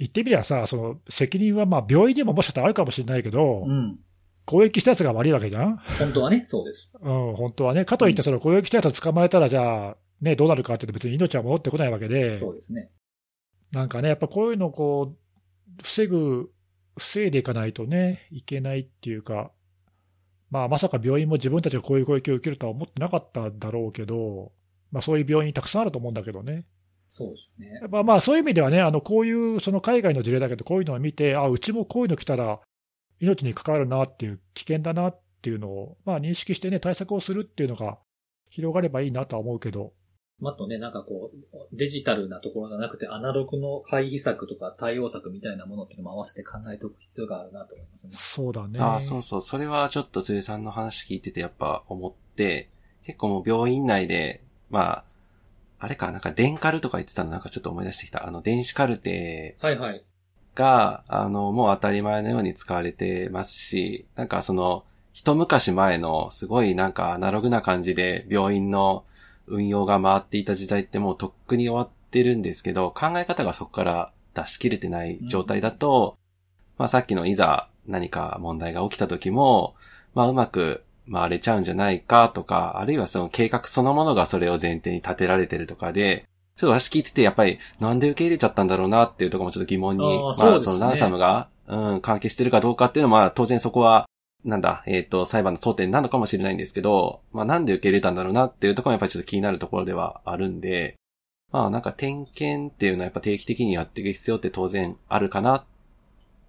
[0.00, 3.98] 言ってみりゃさ、その責任はまあ病院でももしかしたらあるかもしれないけど、うん。
[4.46, 5.76] 攻撃したやつが悪いわけじゃん？
[5.98, 6.90] 本当はね、そうです。
[7.00, 7.84] うん、本当はね。
[7.84, 12.90] かといって、その攻撃したやつを捕まえたら、じゃあ、ね、どうなるかっていうと別に命は戻ってこないわけで、そうですね。
[13.70, 16.50] なんかね、やっぱこういうのをこう、防ぐ、
[16.96, 19.52] 防いでいかないとね、いけないっていうか、
[20.50, 24.50] まあ、まさか病院も自分たちがこういう攻撃を受けるとは思ってなかったんだろうけど、
[24.90, 26.64] まあ、そういう病院たくさんあると思うんだけどね。
[27.12, 27.86] そうですねや。
[27.86, 32.60] っぱまあ、そういう意味ではね、あの、こういう、その海外の事例だけど、こういうのを見て、あ、うちもこういうの来たら、
[33.18, 37.98] 命に関わるなっていう、危険だなっていうのを、まあ、認識してね、対策をするっていうのが
[38.48, 39.92] 広がればいいなとは思うけど、
[40.42, 48.12] あとね、なんかこう、デジタルなところじゃなくて、アナログの回避策とか対応策みたいなものっていうのも合わせて考えておく必要があるなと思いますね。
[48.14, 48.80] そうだね。
[48.80, 49.42] ああ、そうそう。
[49.42, 52.70] それはちょっと鶴さんの話聞いててやっぱ思って、
[53.02, 55.04] 結構もう病院内で、まあ、
[55.80, 58.26] あれか、なんか電カルとか言ってたのなんかちょっと思い出してきた。
[58.26, 60.04] あの、電子カルテはいはい。
[60.54, 69.04] が、あの、もう当たり前のように使われてますし、なんかその、一昔前のすごいなんかアナログな感じで病院の
[69.48, 76.18] 運用が回っていた時代ってもうとっくに終わっってるんですけど、考え方がそこから出し切れてない状態だと、
[76.76, 79.76] まあさっきのいざ何か問題が起きた時も、
[80.12, 94.06] まあうまく回れちゃうんじゃないかとか、あるいはその計画そのものがそれを前提に立てられてるとかで、ちょっと私聞いててやっぱりなんで受け入れちゃったんだろうなっていうところもちょっと疑問に、あーまあそのランサムが、うん、関係してるかどうかっていうのは、まあ当然そこは、
[94.44, 100.96] なんだ、えっ、と、裁判の争点なのかもしれないんですけど、まあなんで受け入れたんだろうなっていうところもやっぱりちょっと気になるところではあるんで、
[101.52, 105.64] まあなんか点検っていうのはやっぱ定期的にやっていく必要って当然あるかなっ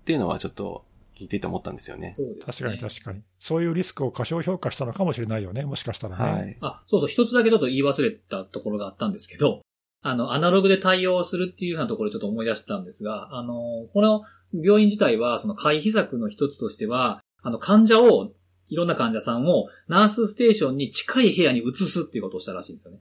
[0.05, 0.85] ていうのはちょっと
[1.21, 2.15] 聞いてて思ったんですよね。
[2.17, 3.21] そうです確かに確かに。
[3.39, 5.63] そういうリスクを過小評価したのかもしれないよね。
[5.63, 6.31] もしかしたらね。
[6.31, 6.57] はい。
[6.61, 9.61] あ、そうそう、一つだけちょっと言い忘れたところがあったんですけど、
[10.03, 18.33] あの、アナログで対応するっていうようなところをちょっと思い出したんですが、あの、この病院自体は、その回避策の一つとしては、あの、患者を、
[18.69, 22.99] いろんな患者さんをナースステーションに近い部屋に移すっていうことをしたらしいんですよね。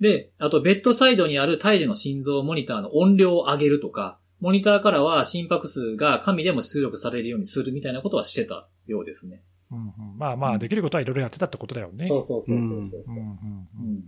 [0.00, 9.44] で、あと、ベッドサイドにある胎児の心臓モニターの音量を上げるとか、モニターからは心拍数が紙でも出力されるようにするみたいなことはしてたようですね。
[9.70, 9.82] うんう
[10.14, 12.08] んまあまあ、できることはいろいろやってたってことだよね。
[12.08, 14.02] そうそうそうそうそううんうんうんうん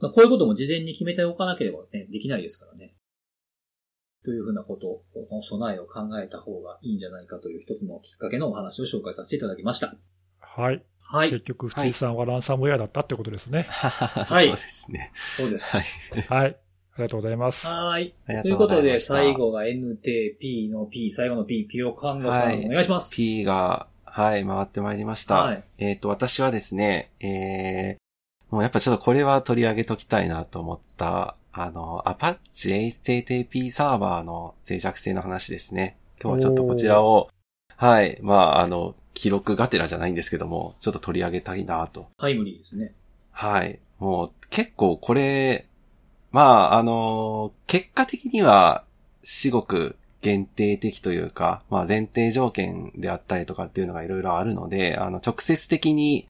[0.00, 2.96] まあ、こういうことも事前に決めておかなければね、できないですからね。
[4.24, 9.94] というふうなことの備えを考えた方がいいんじゃないかという一つのきっかけのお話を紹介させていただきました。
[10.40, 10.84] はい。
[11.00, 11.30] はい。
[11.30, 13.62] 結局、藤井さんはランサムウェアだったってことですね。
[13.68, 15.12] はい そうですね。
[15.36, 15.64] そうです。
[15.64, 15.82] は
[16.40, 16.42] い。
[16.42, 16.61] はい。
[16.94, 17.66] ありがとうございます。
[17.66, 18.14] はい。
[18.26, 19.00] ということで。
[19.00, 23.10] 最後が NTP の P、最後の P、ピオ看護さん、はいお願いします。
[23.10, 25.36] P が、はい、回ってまいりました。
[25.36, 35.96] はいえっ、と、私はですね、えー、もうやっぱちょっとこれは取り上げときたいなと思った、あの、Apache HTTP サーバーの脆弱性の話ですね。
[36.22, 37.30] 今日はちょっとこちらを、
[37.76, 42.92] はい、まあ、あの、記録がてらじゃないんですけども、ちょっと取り上げたいなとタイムリーですね。
[43.30, 43.78] はい。
[43.98, 45.66] もう結構これ、
[46.32, 48.84] まあ、あの、結果的には、
[49.24, 56.26] 至極限定的というか、まあ前提条件であったりとかっていうのがいろいろあるので、あの、直接的に、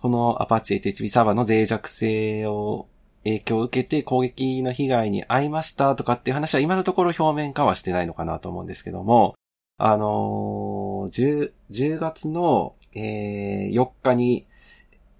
[0.00, 2.86] この Apache HTTP サーバーの脆弱性を
[3.24, 9.34] 影響を受けて攻撃の被害に遭いましたとかっていう話は今のところ表面化はしてないのかなと思うんですけども、
[9.78, 14.46] あのー 10, 10月の、えー4日に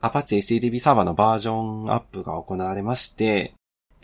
[0.00, 1.54] Apache HTTP サーバーのバージョ
[1.86, 3.54] ンアップが行われまして、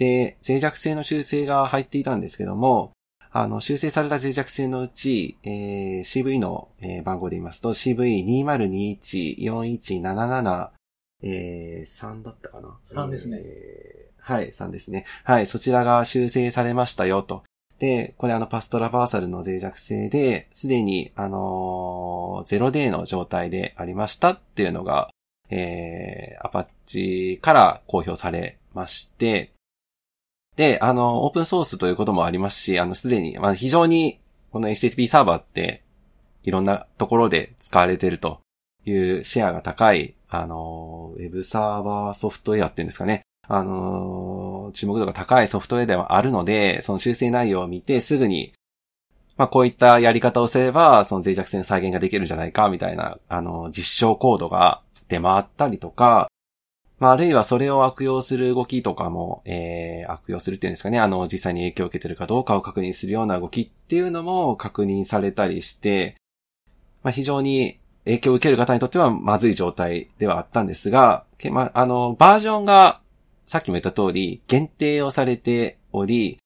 [0.02, 2.90] で、脆弱性の修正が入っていたんですけども、
[3.30, 10.70] あの、修正された脆弱性のうち、えー CV の、えー番号で言いますと、CV2021-4177、
[11.22, 15.04] えー、3だったかな？3ですねえーはい、3ですね。
[15.22, 17.44] はい、そちらが修正されましたよと。
[17.78, 25.10] で、これあのパストラバーサルの脆弱性で、すでに、あのー、0D の状態でありましたっていうのが、
[25.50, 29.52] えー、アパッチから公表されまして、
[30.56, 35.82] で、あの、オープンソースということもありますし、あの、すでに、まあ、非常に、この HTTP サーバーって、
[36.44, 38.40] いろんなところで使われていると
[38.84, 43.22] いうシェアが高い、あの、ウェブサーバーソフトウェアっていうんですかね。
[43.48, 48.52] あの、注目度が高いソフトウェアではあるので、その修正内容を見てすぐに、
[49.36, 56.28] まあ、こういったやり方をすれば、その脆弱性の再現ができるんじゃないか、みたいな、あの、実証コードが出回ったりとか、
[57.02, 66.14] まあ、あるいはそれを悪用する動きとかも、えー、悪用するっていうんですかね、あの、実際に影響を受けてるかどうかを確認するような動きっていうのも確認されたりして、
[67.02, 73.00] まあ、非常に影響を受ける方にとってはまずい状態ではあったんですが、まあ、あの、バージョンが、
[73.48, 76.38] さっきも言った通り、限定をされており、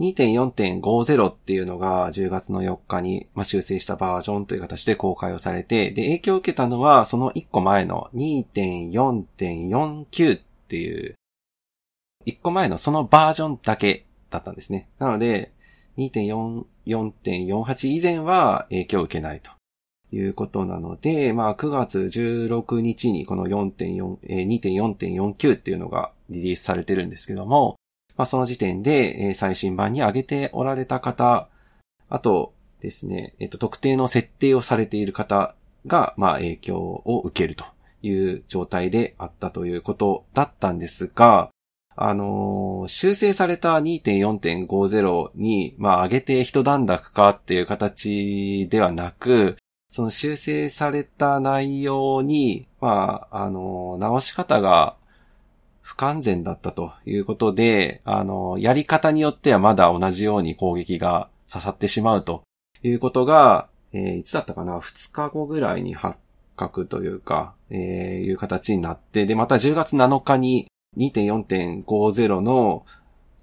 [0.00, 11.14] 2.4.50っていうのが10月の4日に、修正したバージョンという形で公開をされて、で、影響を受けたのはその1個前の2.4.49っていう、
[12.26, 14.88] 1個前のそのバージョンだけだったんですね。
[14.98, 15.52] なので、
[15.98, 19.50] 2.4.48以前は影響を受けないと
[20.14, 27.76] いうことなので、まあ9月16日にこの4.4、2.4.49っていうのがリリースされてるんですけども、
[28.16, 31.48] まあその時点で、え最新版に上げておられた方、
[32.08, 35.54] あとですね、えっと、特定の設定をされている方
[35.86, 37.64] が、まあ影響を受けると
[38.02, 41.50] いう状態であったということだったんですが、
[41.94, 49.56] あのー修正された2.4.50に、まあ上げて一段落かっていう形ではなく、
[49.92, 54.96] その修正された内容に、まあ、あの、直し方が
[55.82, 62.42] 不完全だったということで、あの、やり方によってはまだ同じように攻撃が刺さってしまうと
[62.82, 66.18] いうことが、えーいつだったかな ?2 日後ぐらいに発
[66.56, 72.86] 覚というか、えーいう形になって、で、また10月7日に2.4.50の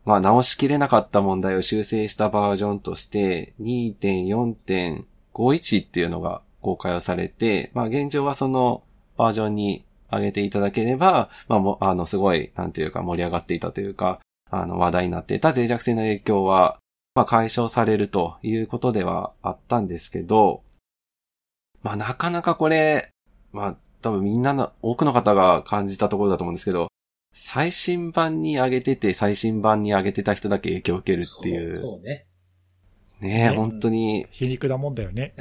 [0.05, 8.83] まあ直しきれなかった問題を修正したバージョンとして2.4.51っていうのが公開をされて、まあ現状はその
[9.17, 16.80] バージョンに上げていただければ、まあも、あの、すごい、なんていうか盛り上がっていたというか、あの、話題になっていた脆弱性の影響は、
[17.16, 20.64] まあ解消されるということではあったんですけど、
[21.82, 23.10] まあなかなかこれ、
[23.51, 26.88] まあ多分みんなの、多くの方が感じたところだと思うんですけど、
[27.34, 31.76] 最新版に上げてて、最新版に上げてた人だけ影響を受けるっていう。
[31.76, 32.26] そうそうね。
[33.20, 35.34] ねえ、ね本当に、皮肉なもんだよね。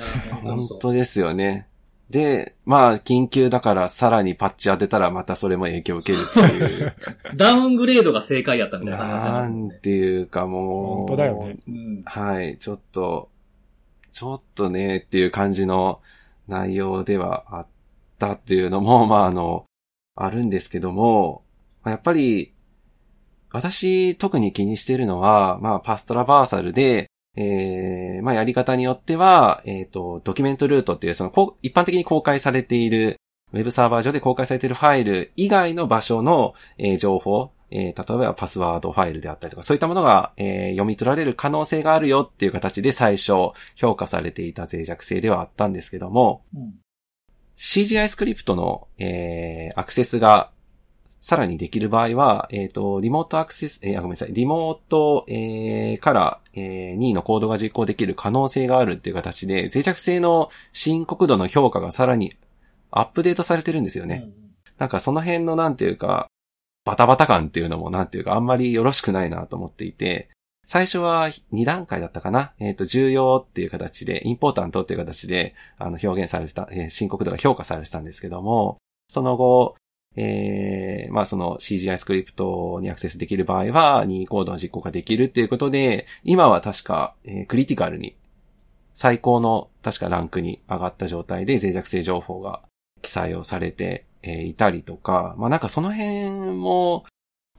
[0.43, 1.69] 本当ですよね。
[2.11, 6.95] で、まあ、緊急だからさらにパッチ当てたらまたそれも影響を受けるっていう。
[7.37, 10.97] ダウングレードが正解やったみたいな感じななんですていうかもう。
[10.99, 11.57] 本当だよね。
[11.69, 12.03] うん。
[12.07, 13.29] はい、ちょっと、
[14.13, 16.01] ちょっとね、っていう感じの
[16.49, 17.67] 内容ではあっ
[18.19, 19.67] たっていうのも、まあ、あの、
[20.17, 21.43] あるんですけども、
[21.83, 22.53] まあやっぱり、
[23.51, 27.11] 私特に気にしているのは、まあ、パストラバーサルで、
[27.41, 33.17] えー、まあ、やり方によっては、えっ、と、ドキュメントルートっていう、その、こう一般的に公開されている、
[33.53, 43.33] ウェブサーバー上で公開されているファイル以外の場所の、えー情報、えー例えばパスワードファイルであったりとか、そういったものが、えー読み取られる可能性があるよっていう形で最初
[43.77, 46.75] 評価されていた脆弱性ではあったんですけども、うん。
[47.57, 50.51] CGI スクリプトの、えーアクセスが
[51.21, 62.35] さらにできる場合は、えっ、と、リモートアクセス、えーあごめんなさい、リモート、えーから、えー任意のコードが実行できる可能性があるっていう形で、脆弱性の深刻度の評価がさらに
[62.91, 64.25] アップデートされてるんですよね。
[64.27, 64.49] うん
[64.79, 66.29] なんかその辺のなんていうか、
[66.85, 70.31] バタバタ感っていうのもなんていうかあんまりよろしくないなと思っていて、
[70.67, 72.53] 最初は2段階だったかな。
[72.59, 78.77] えっ、と、重要っていう形で、インポータントっていう形で、あの、表現されてた、えー深刻度が評価されてたんですけども、
[79.09, 79.77] その後、
[80.21, 88.17] えー、まあその CGI スクリプトにアクセスできる場合は、任意コードの実行ができるっていうことで、今は確か、えークリティカルに、
[88.95, 92.63] 最高の確かランクに上がった状態で脆弱性情報が
[93.01, 97.05] 記載をされて、えーいたりとか、まあなんかその辺も、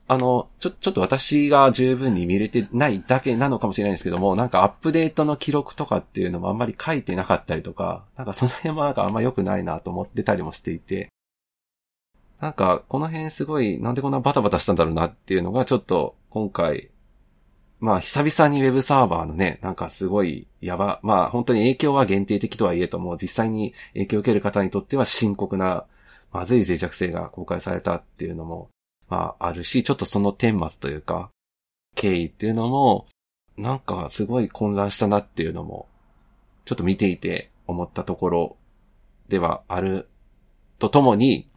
[0.06, 11.08] あの、ちょ、ちょっと私が十分に見れてないだけなのかもしれないんですけども、なんかアップデートの記録とかっていうのもあんまり書いてなかったりとか、なんかその辺もなんかあんま良くないなと思ってたりもしていて、
[12.40, 16.90] なんかこの辺すごいなんでこんなバタバタしたんだろうなっていうのがちょっと今回、
[17.80, 25.84] まあ久々にウェブサーバーのね、なんかすごいやば、まあ本当に影響は限定的とはいえとも、実際に影響を受ける方にとっては深刻な、
[26.32, 28.70] まずい脆弱性が公開されたっていうのも、
[29.08, 31.30] まああるし、ちょっとその顛末というか、
[31.96, 33.06] 経緯っていうのも、
[33.58, 35.88] なんかすごい混乱したなっていうのも、
[36.64, 38.56] ちょっと見ていて思ったところ
[39.28, 40.08] ではある
[40.78, 41.49] とともに、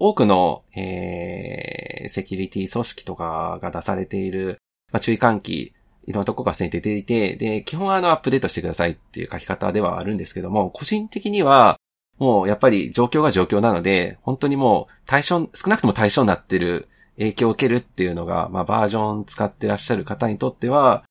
[0.00, 4.58] 多くの、えー、セキュリティ組織とかが出されている、
[4.90, 5.74] まあ、注意喚起、
[6.06, 11.78] いろんなとこがすでに出ていて、で、基本はあのアップデートしてくださいっていう書き方ではあるんですけども、個人的には、
[12.18, 16.88] もうやっぱり状況が状況なので、本当にもう対象、少なくとも対象になってる
[17.18, 21.04] 影響を受けるっていうのが、まあバージョン使ってらっしゃる方にとっては、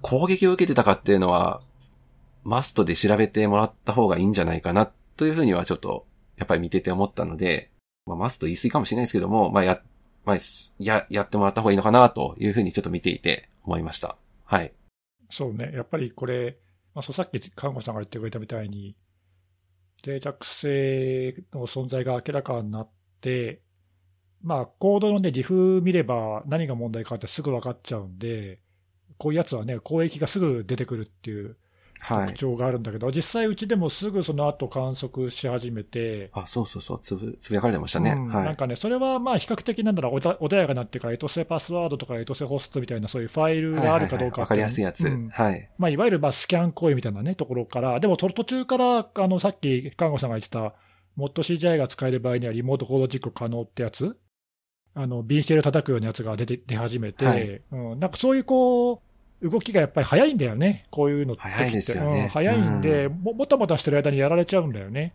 [0.00, 1.60] 攻撃を受けてたかっていうのは、
[2.44, 6.06] マストで調べてもらった方がいいんじゃないかな、というふうにはちょっと、
[6.36, 7.71] やっぱり見てて思ったので、
[8.06, 9.82] まあマスト言い過ぎかもしれないですけども、まあや、
[10.24, 10.36] まあ、
[10.78, 14.16] や、やってもらった方がいいのかな、というふうにちょっと見ていて思いました。
[14.44, 14.72] はい。
[15.30, 16.58] そうね、やっぱりこれ、
[16.94, 18.96] まあ、そうさっき看護師さんが言ってくれたみたいに、
[20.04, 22.90] 脆弱性の存在が明らかになっ
[23.20, 23.62] て、
[24.42, 28.60] まあ、コードのね、リフ見れば何が問題かってすぐ分かっちゃうんで、
[29.16, 31.56] こういうやつはね、攻撃がすぐ出てくるっていう。
[32.02, 38.10] 特徴があるんだけど、実際うちでもすぐその後観測し始めて、あ、そうそうそう、つぶ、つぶやかれてましたね。
[38.16, 38.44] うんはい。
[38.44, 45.06] なんかね、それはまあ比較的なんだろう、おだ穏やかになってか、エトセパスワードとかエトセホストみたいなそういうファイルがあるかどうかっていかりやすいやつ。
[45.06, 45.70] うんはい。
[45.78, 50.74] まあ、いわゆるまあスキャン行為みたいな、ね、ところから、でもと途中からあのさっき看護師さんが言ってた、
[51.14, 54.16] モッド CGI が使える場合にはリモートコード実行可能ってやつ、
[54.94, 59.11] あのビンシテル叩くようなやつが出て出始めて、はいうん、なんかそういうこう
[59.42, 61.42] 動きがやっぱり早いんだよね、こういうのって。
[61.42, 65.14] 早いですよねうん早いんで、うももたもたしてる間にやられちゃうんだよね。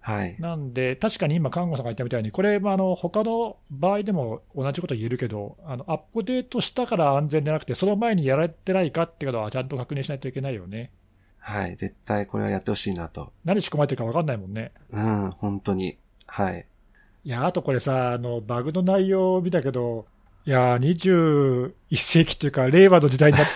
[0.00, 0.36] はい。
[0.38, 10.92] なんで、確かに今、看護さんが言ったみたいに、これ、まあ、あの他の場合でも同じこと言えるけど、あのアップデートしたから安全じゃなくて、その前にやられてないかってことはちゃんと確認しないといけないよね。
[11.38, 11.76] はい。
[11.76, 13.32] 絶対これはやってほしいなと。
[13.44, 14.70] 何仕込まれてるか分かんないもんね。
[14.90, 15.98] うん、本当に。
[16.26, 16.66] はい。
[17.24, 20.06] いや、あとこれさ、あの、バグの内容を見たけど、
[20.46, 23.52] いや、21世紀っていうか、令和の時代になって、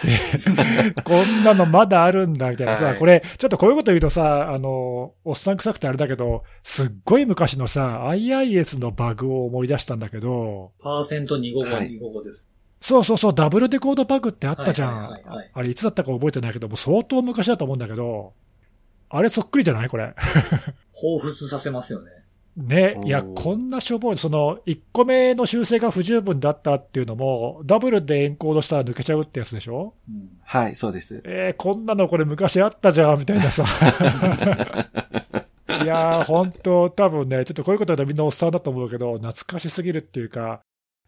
[1.02, 12.48] こんなのまだあるんだ、みたいなさ、はいこれ、ちょっとこういうこと言うとさ、あの、おっさん臭くてあれだけど、すっごい昔のさ、IIS のバグを思い出したんだけど、パーセント255、はい255です。
[12.80, 14.96] そうそうそう、ダブルデコードバグってあったじゃん。
[14.96, 18.32] はいはいはいはいあれ、いつだったか覚えてないけど、もう相当昔だと思うんだけど、
[19.10, 19.88] あれそっくりじゃない？
[19.88, 20.12] これ。
[21.00, 22.10] 彷彿させますよね。
[22.56, 23.00] ね。
[23.04, 29.94] いや、こんなしょぼい、その、1個目の修正が不十分だったっていうのも、ダブルでエンコードしたら抜けちゃうってやつでしょ？
[30.08, 30.28] うん。
[30.42, 31.22] はい、そうです。
[31.24, 33.64] えー、こんなのこれ昔あったじゃん、みたいなさ。
[35.82, 40.60] いやー、本当多分ね、ちょっとこういうことだとみんなおっさんだと思うけど、懐かしすぎるっていうか、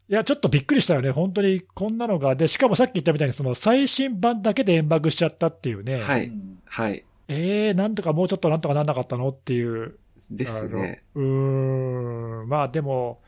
[0.08, 7.04] いや、ちょっとびっくりしたよね、本当にこんなのが、で、しかもさっき言ったみたいに、その最新版だけでエンバグしちゃったっていうね、はいうんはい。
[7.28, 9.28] えー、なんとかもうちょっとなんとかなんなかったの？
[9.28, 9.96] っていう、
[10.36, 11.02] ですね。
[11.14, 13.20] うーん、まあでも、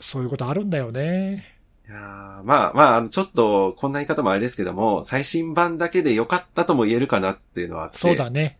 [0.00, 1.58] そういうことあるんだよね。
[1.88, 7.98] いやーまあまあちょっと、こんな言い方もあれですけども、最新版だけで良かったとも言えるかなっていうのはあって。
[7.98, 8.58] そうだね。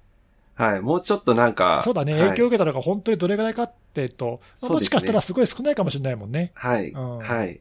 [0.54, 0.80] はい。
[0.80, 1.82] もうちょっとなんか。
[1.84, 2.14] そうだね。
[2.14, 6.52] はい影響を受けたのが本当にどれぐらいかっていうと、まあもしかしたらすごい少ないかもしれないもんね。
[6.54, 6.90] はい。
[6.90, 7.60] うんはい。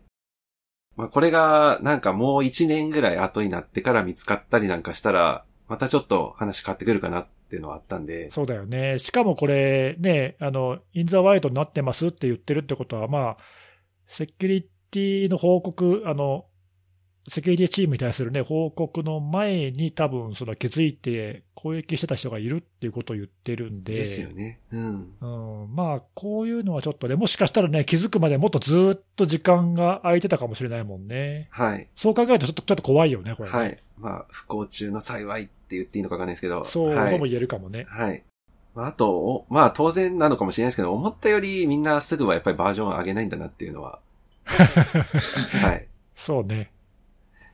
[0.95, 8.29] まあ、これが、なんかもう一年ぐらい後になってから見つかったりなんかしたら、またちょっと話変わってくるかなっていうのはあったんで。
[8.31, 8.99] そうだよね。
[8.99, 13.37] しかもこれね、あの、インザワイドになってますって言ってるってことは、まあ、
[14.07, 16.45] セキュリティの報告、あの、
[17.29, 23.93] セキュリティチームに対するね、報告の前に多分その気づいて攻撃してた人がいるっていうことを言ってるんで。
[23.93, 24.61] ですよね。
[24.71, 25.13] うん。
[25.19, 31.49] うん、まあ、こういうのはちょっとね、もしかしたらね、気づくまでもっとずーっと時間が空いてたかもしれないもんね。
[31.51, 31.89] はい。
[31.97, 33.57] そう考えるとちょっと、ちょっと怖いよね、これね。
[33.57, 33.83] はい。
[33.97, 36.65] まあ、不幸中の幸いって言っていいのかわかんないですけど。
[36.65, 37.85] そうはいとも言えるかもね。
[37.89, 38.23] はい。
[38.75, 43.99] まあ、あと、おまあ当然なのかもしれないですけど、思ったよりみんなすぐはやっぱりバージョン上げないんだなっていうのは。
[44.45, 45.87] はい。
[46.15, 46.71] そうね。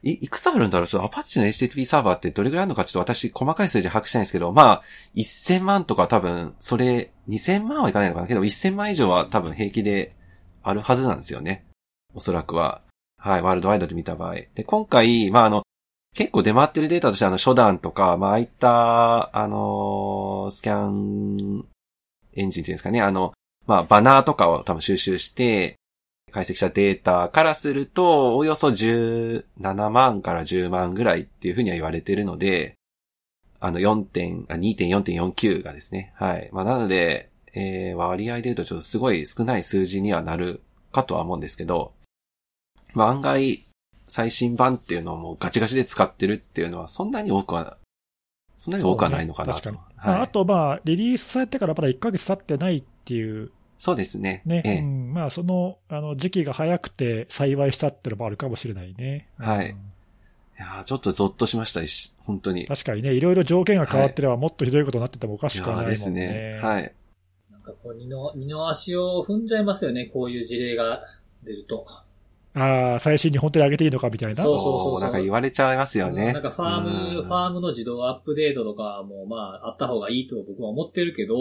[0.03, 0.87] い、いくつあるんだろう？
[0.87, 4.81] ちょっとアパッチの HTTP サーバーってどれぐらいあるのかちょっと私細かい数字把握したいんですけど、まあ、
[5.15, 8.27] 1000万とか多分、それ、2000万はいかないのかな？
[8.27, 10.13] けど、1000万以上は多分平気で
[10.61, 11.65] あるはずなんですよね。
[12.13, 12.81] おそらくは。
[13.17, 14.35] はい、ワールドワイドで見た場合。
[14.53, 15.62] で、今回、まああの、
[16.13, 21.65] 結構出回ってるデータとしてあの、初段とか、まあああいった、あのースキャン
[22.33, 23.33] エンジンっていうんですかね、あの、
[23.65, 25.77] まあバナーとかを多分収集して、
[26.31, 32.75] 解析したデータからすると、およそ17万から10万ぐらいっていうふうには言われているので、
[33.59, 36.11] あの4点、2.4.49がですね。
[36.15, 36.49] はい。
[36.51, 40.61] まあなので、えー、割合で言うとちょっとすごい少ない数字にはなる
[40.91, 41.93] かとは思うんですけど、
[42.93, 43.65] まあ案外、
[44.13, 47.77] 最新版っていうのをもうガチガチで使ってるっていうのはそんなに多くは、
[48.59, 49.57] そんなに多くはないのかなと。
[49.57, 49.93] ね確かに。
[49.97, 54.43] はいああと、まあ、リリースされてからまだ1ヶ月経ってないっていうそうですね。
[54.45, 59.29] ね、ええうん、まあ、その、あの、時期が早くて幸いしたっていうのもあるかもしれないね。
[59.37, 59.77] はいうん
[60.55, 62.67] いやーちょっとゾッとしましたし、本当に。
[62.67, 65.95] 確かにね、いろいろ条件が変わってればもっとひどいことになっててもおかしくはないもんね。
[65.95, 66.59] ですね。
[66.61, 66.93] はい。
[67.51, 71.01] なんかこう、二の、二の足を踏んじゃいますよね、こういう事例が
[71.43, 71.87] 出ると。
[72.55, 74.35] ああ、最新に本当に上げていいのかみたいな。
[74.35, 76.33] そうそうそうそうなんか言われちゃいますよね。
[76.33, 81.35] なんかファーム、うんファームの自動アップデートとかも、まあ、あった方がいいと僕は思ってるけど、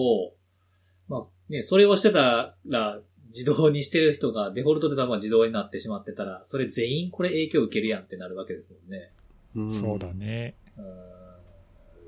[1.08, 9.10] まあ、ね、それをしてたら、自動にしてる人がデフォルトで多分自動になってしまってたら、それ全員これ影響受けるやんってなるわけですもんね。
[9.54, 10.54] うんそうだね。
[10.78, 10.86] うーん。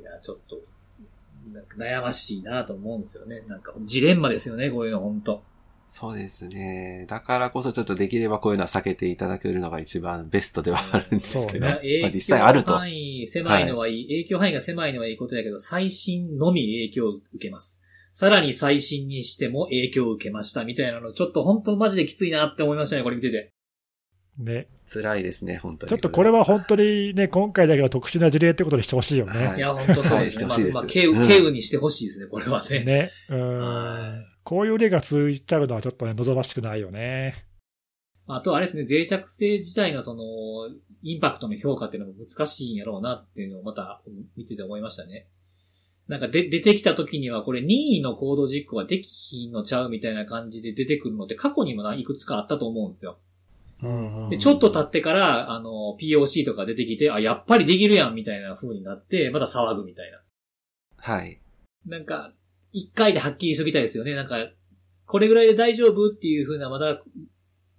[0.00, 0.61] いや、ちょっと、
[1.52, 3.42] なんか悩ましいなと思うんですよね。
[3.48, 5.42] なんか、ジレンマですよね、こういうの、本当
[5.97, 7.07] そうですね。
[7.09, 11.51] だからこそちょっとできればこういうのは避けていただけるのが一番ベストではあるんですけど。
[11.51, 12.72] そうま影あ実際あると。
[12.72, 17.80] 響範囲狭いのはいい、影響範囲が狭いのはいいことやけど、最新のみ影響を受けます。
[18.11, 23.53] さらに最新にしても影響を受けましたみたいなの、ちょっと本当マジできついなって思いましたね、これ見てて。
[24.38, 24.66] ね。
[24.92, 25.90] 辛いですね、本当に。
[25.90, 29.47] ちょっとこれは本当にね、今回だけは特殊な事例ってことにしてほしいよね。
[29.47, 30.47] はいいや、本当そうですね。
[30.47, 32.84] はいしてほしいですまあ、まあ、ケウ、うんケウにしてほしいですね、これはね。
[32.84, 33.11] ね。
[33.30, 34.34] うんはい。
[34.45, 37.47] こういう例が続いちゃうのはちょっとね、望ましくないよね。
[38.26, 44.03] あとあれですね、脆弱性自体のその、インパクトの評価っていうのも難しいんやろうなっていうのをまた
[44.36, 45.26] 見てて思いましたね。
[46.09, 53.18] なんかで出てきた時にはこれ任意のコード実行ができひんのちゃうみたいな感じで出てくるのって過去にもないくつかあったと思うんですよ。
[53.82, 60.20] うんで、ちょっと経ってから、あの、POC とか出てきて、あ、やっぱりできるやんみたいな風になって、また騒ぐみたいな。
[60.97, 61.40] はい。
[61.86, 62.32] なんか、
[62.75, 64.14] 一回ではっきりしときたいですよね。
[64.14, 64.37] なんか、
[65.07, 67.01] これぐらいで大丈夫っていう風なまだ、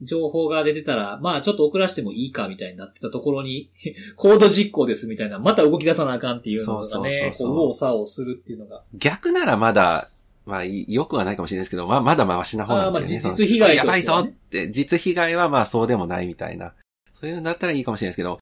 [0.02, 3.72] 情報が出てたら、まあちょっと遅らしてもいいかみたいになってたところに、
[4.16, 8.84] コード実行ですみたいな、また動き出さなあかんっていうのがね、こう、右往左往するっていうのが。
[8.94, 10.10] 逆ならまだ、
[10.46, 13.24] まあ、い良くはないかもしれないですけど、まあ、まだマシな方なんですよね。
[13.26, 16.74] まあ実被害ねやばいぞって、実被害はまあそうでもないみたいな。
[17.14, 18.40] そういうのだったらいいかもしれないですけど、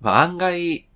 [0.00, 0.91] まあ案外、あ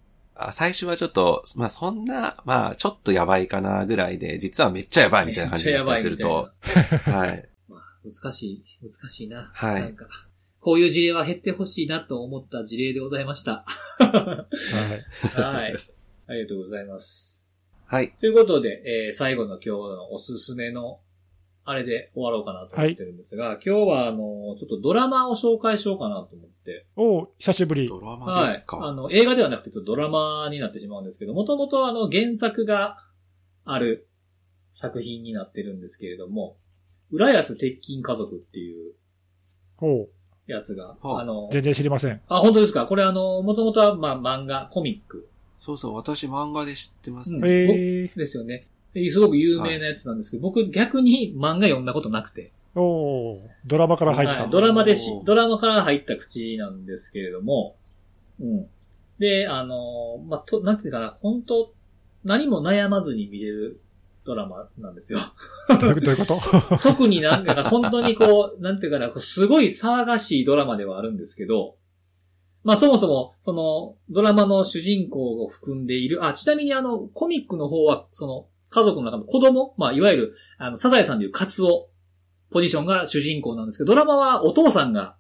[0.53, 6.51] 最初はちょっと、まあそんな、まあちょっとやばいかなぐらいで、実はめっちゃやばいみたいな感じだったりすると、
[7.05, 7.49] はい。
[7.68, 9.51] まあ、難しい、難しいな。
[9.55, 10.07] はいなんか、
[10.61, 13.64] こういう事例は減ってほしいなと思った事例でございました。
[13.99, 14.47] は
[15.37, 15.41] い。
[15.41, 15.76] はい。
[16.28, 17.47] ありがとうございます。
[17.87, 18.12] はい。
[18.20, 21.01] ということで、えー最後の今日のおすすめの、
[21.69, 24.19] あれで終わろうかなと思ってるんですが、今日はあの、
[24.57, 26.87] ちょっとドラマを紹介しようかなと思って。
[26.95, 27.89] おう久しぶり。
[27.89, 28.67] ドラマはいです。
[28.67, 28.79] か。
[28.87, 32.99] あの、映画ではなくてちょっとドラマになってしまうんですけど、もともとあの、原作が
[33.64, 34.07] ある
[34.75, 36.57] 作品になってるんですけれども、
[37.11, 38.93] 浦安鉄筋家族っていう
[39.79, 40.09] おう
[40.47, 42.21] やつが、はああの、全然知りません。
[42.29, 42.87] あ、本当ですか？
[42.87, 45.29] これあの、もともとはまあ漫画、コミック
[45.61, 47.49] そうそう、私漫画で知ってますうんね。
[47.51, 48.69] ええですよね。
[49.05, 52.53] ですごく有名なやつなんですけど、僕逆に漫画読んだことなくて。
[52.75, 54.43] おうドラマから入った。
[54.45, 57.77] はい、ドラマでしドラマから入った口なんですけれども、
[58.41, 58.67] うん。
[59.19, 61.73] で、あの、まあ、と、なんていうかな、本当
[62.25, 63.81] 何も悩まずに見れる
[64.25, 65.21] ドラマなんですよ。
[65.81, 66.39] どういうこと？
[66.83, 71.77] 特になんか本当にこう、なんていうかな、すごい騒がしいドラマではあるんですけど、
[72.65, 81.89] まあそもそも、その、ドラマの主人公を含んでいる、あ、ちなみにあの、コミックの方は、その、家族の中の子供、まあいわゆる、あの、サザエさんでいうカツオ、
[82.51, 85.16] ポジションが主人公なんですけど、ドラマはお父さんが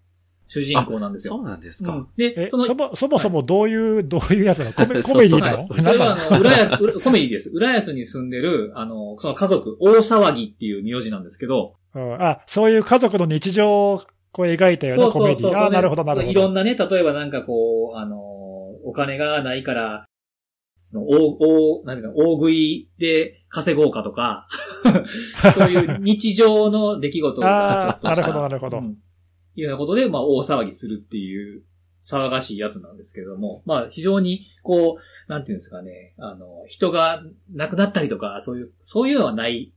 [0.46, 1.34] 主人公なんですよ。
[1.34, 1.92] そうなんですか。
[1.92, 4.72] うん、で、え、その、そも、そもそもどういう、どういうやつなの？
[4.74, 5.66] コメそう コメディなの？
[5.66, 7.50] そうそれはあの、浦安、うコメディです。
[7.54, 15.66] 浦安に住んでる、あの、その家族、大騒ぎっていう名字なんですけど、うんあ、そういう家族の日常をこう描いたようなコメディ。
[15.66, 16.30] あ、なるほど、なるほど。
[16.30, 18.18] いろんなね、例えばなんかこう、あの、
[18.84, 20.06] お金がないから、
[20.88, 24.46] その、大、大、なんか、大食いで稼ごうかとか、
[25.52, 28.22] そういう日常の出来事がちょっとした。
[28.22, 28.96] なるほどなるほどうん
[29.56, 31.64] いうようなことで、まあ、大騒ぎするっていう、
[32.04, 39.72] 騒がしいやつなんですけれども、まあ、非常に、こう、なんていうんですかね、あの、人が亡くなったりとか、そういう、そういうのはない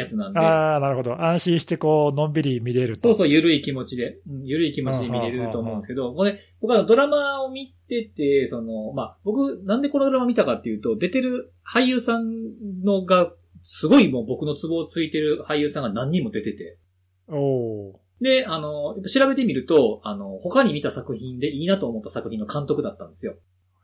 [0.00, 1.22] やつなんで、ああ、なるほど。
[1.22, 3.02] 安心してこう、のんびり見れると。
[3.02, 4.44] そうそう、ゆるい気持ちで、うん。
[4.44, 13.32] ゆるい気持ちで見れると思うんですけど、これ、僕はドラマを見てて、その、まあ、僕、なんでこのドラマ見たかっていうと、出てる俳優さんのが、
[13.64, 16.78] すごいもう僕のツボをついてる俳優さんが何人も出てて、
[17.28, 17.92] おー。
[18.20, 23.36] で、あの、調べてみると、あの、他に見た作品でいいなと思った作品の監督だったんですよ。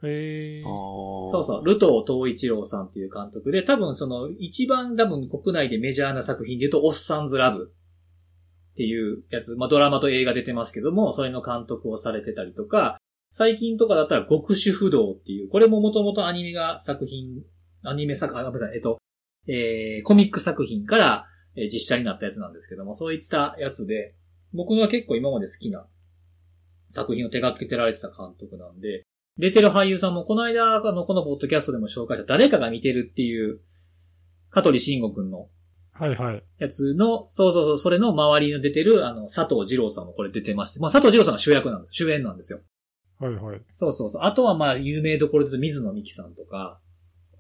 [0.02, 0.62] へえ。
[0.62, 7.72] そそうそう、ルトー東一郎さんっていう監督で、多分その、一番多分国内でメジャーな作品で言うと、オッサンズラブ
[8.74, 12.98] っていうやつ、まあドラマと映画出てますけども、それの監督をされてたりとか、
[13.30, 17.42] 最近とかだったら極主不動っていう、これももともとアニメが作品、
[17.82, 18.98] アニメ作、あ、ごめんなさい、えっと、
[19.46, 21.26] えー、コミック作品から、
[21.56, 24.14] えー実写になったやつなんですけども、そういったやつで、
[24.52, 25.86] 僕が結構今まで好きな
[26.88, 29.03] 作品を手掛けてられてた監督なんで、
[29.38, 33.60] 出てる俳優さんも、この間、あの、このポッドキャストでも紹介した誰かが見てるっていう、
[34.50, 35.48] 香取慎吾くんの
[35.92, 36.42] はいはい。
[36.58, 41.94] やつの、そうそうそう、それの周りに出てる、あの、佐藤二郎さんもこれ出てまして、まあ、佐藤二郎さんが主役なんです。
[41.94, 42.60] 主演なんですよ。
[43.20, 43.60] はいはい。
[43.74, 44.22] そうそうそう。
[44.22, 46.80] あとはまあ、有名どころで言うと水野美紀さんとか、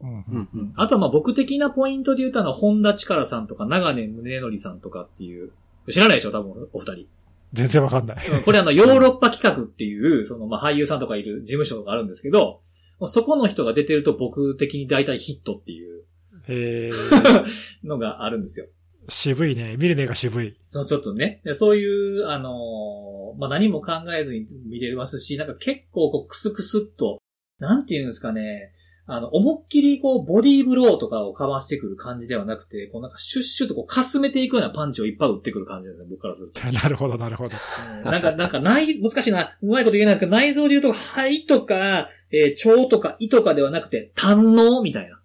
[0.00, 0.24] うんう。
[0.28, 0.72] うんうん。
[0.76, 5.52] あとはまあ、僕的なポイントで言うとあの、本田力さんとか、長根宗則さんとかっていう、
[5.90, 7.08] 知らないでしょ多分、お二人。
[7.54, 8.28] 全然わかんない。
[8.28, 12.60] うんこれあの、ヨーロッパ企画っていう、その、まあ、俳優さんとかいる事務所があるんですけど、
[13.06, 16.04] そこの人が出てると僕的に大体ヒットっていう
[16.48, 16.90] へえ。
[17.84, 18.66] のがあるんですよ。
[19.08, 19.76] 渋いね。
[19.78, 20.56] 見る目が渋い。
[20.66, 27.18] そのちょっとね、でそういう、あのーまあ、何も考えずに見れますし、なんか結構こうクスクスっと、
[27.58, 28.72] なんていうんですかね、
[29.06, 36.60] あの、思いっきりこう、ボディーブローとかをかわしてくる感じではなくて、こうなんかシュッシュッとこう、かすめていくようなパンチをいっぱい打ってくる感じですね、僕からすると。
[36.72, 37.50] なるほど、なるほど。
[37.98, 39.56] うんなんか、なんか、内、難しいな。
[39.62, 45.20] うまいこと言えないですけど、内臓で言うと、肺とか、えー腸とか胃とかではなくて、胆のみたいな。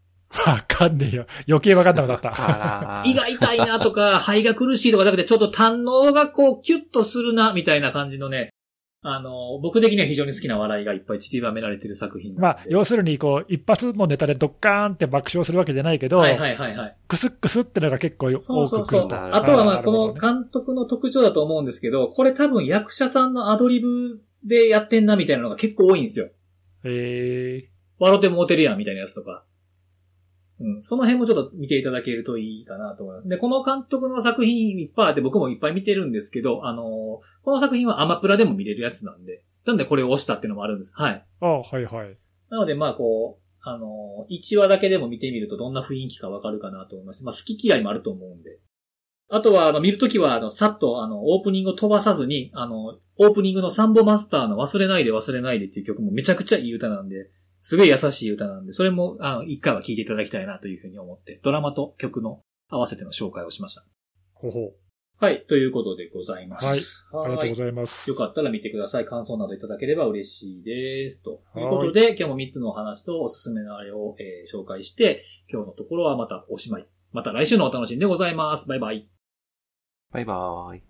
[0.45, 1.25] わかんねえよ。
[1.47, 3.03] 余計わかんなくなった。
[3.05, 8.51] 胃が痛いなとか、肺が苦しいとかじゃなくて、ちょっと胆のがこう、キュッとするな、みたいな感じのね、
[9.01, 12.35] あの、僕的には非常に好きな笑いがいっぱい散りばめられてる作品。
[12.35, 16.97] まあ、要するに、こう、一発のネタでドッカーンって爆笑するわけじゃないけど、はいはいはいはい。
[17.07, 18.83] クスックスってのが結構そう多そうそう。
[18.85, 19.35] く来ると。
[19.35, 26.25] あとはまあ、この監督の特徴だと思うんですけど、これ多分役者さんのアドリブでやってんな、みたいなのが結構多いんですよ。
[26.83, 27.69] へえ
[27.99, 29.45] 笑ってもうてるやん、みたいなやつとか。
[30.59, 30.83] うん。
[30.83, 33.29] その辺もちょっと見ていただけるといいかなと思います。
[33.29, 36.85] で、この監督の作品いっぱいあって僕もいっぱい見てるんですけど、あのー
[37.43, 40.93] この作品はアマプラでも見れるやつなんで、なんでこれを押したっていうのもあるんです。
[40.95, 41.25] はい。
[41.41, 42.17] あはいはい。
[42.49, 47.23] なので、まあ、こう、あのー、1話だけでも見てみるとどんな雰囲気かわかるかなと思います。
[47.23, 48.59] まあ、好き嫌いもあると思うんで。
[49.31, 57.29] あとは、あの、見るときは、あの、さっと、あの、オープニングを飛ばさずに、あの、オープニングのサンボマスターの忘れないで忘れないでっていう曲もめちゃくちゃいい歌なんで、
[57.61, 63.85] すごい優しい歌なんで、それも、あの、一回は聴いていただきたいなというふうに思って、ドラマと曲の合わせての紹介をしました。
[64.33, 64.71] ほほ
[65.21, 65.45] はい。
[65.49, 66.65] ということでございます。
[66.65, 66.79] はい。
[67.25, 68.09] ありがとうごいざいます。
[68.09, 69.05] よかったら見てください。
[69.05, 71.21] 感想などいただければ嬉しいです。
[71.21, 76.87] とはいいうことで、今日も3つのお話とおすすめのあれを、えー紹介して、今日のところはまたおしまい。
[77.11, 78.69] また来週のお楽しみでございます。
[78.69, 79.09] バイバイ。
[80.11, 80.88] バイバーイ。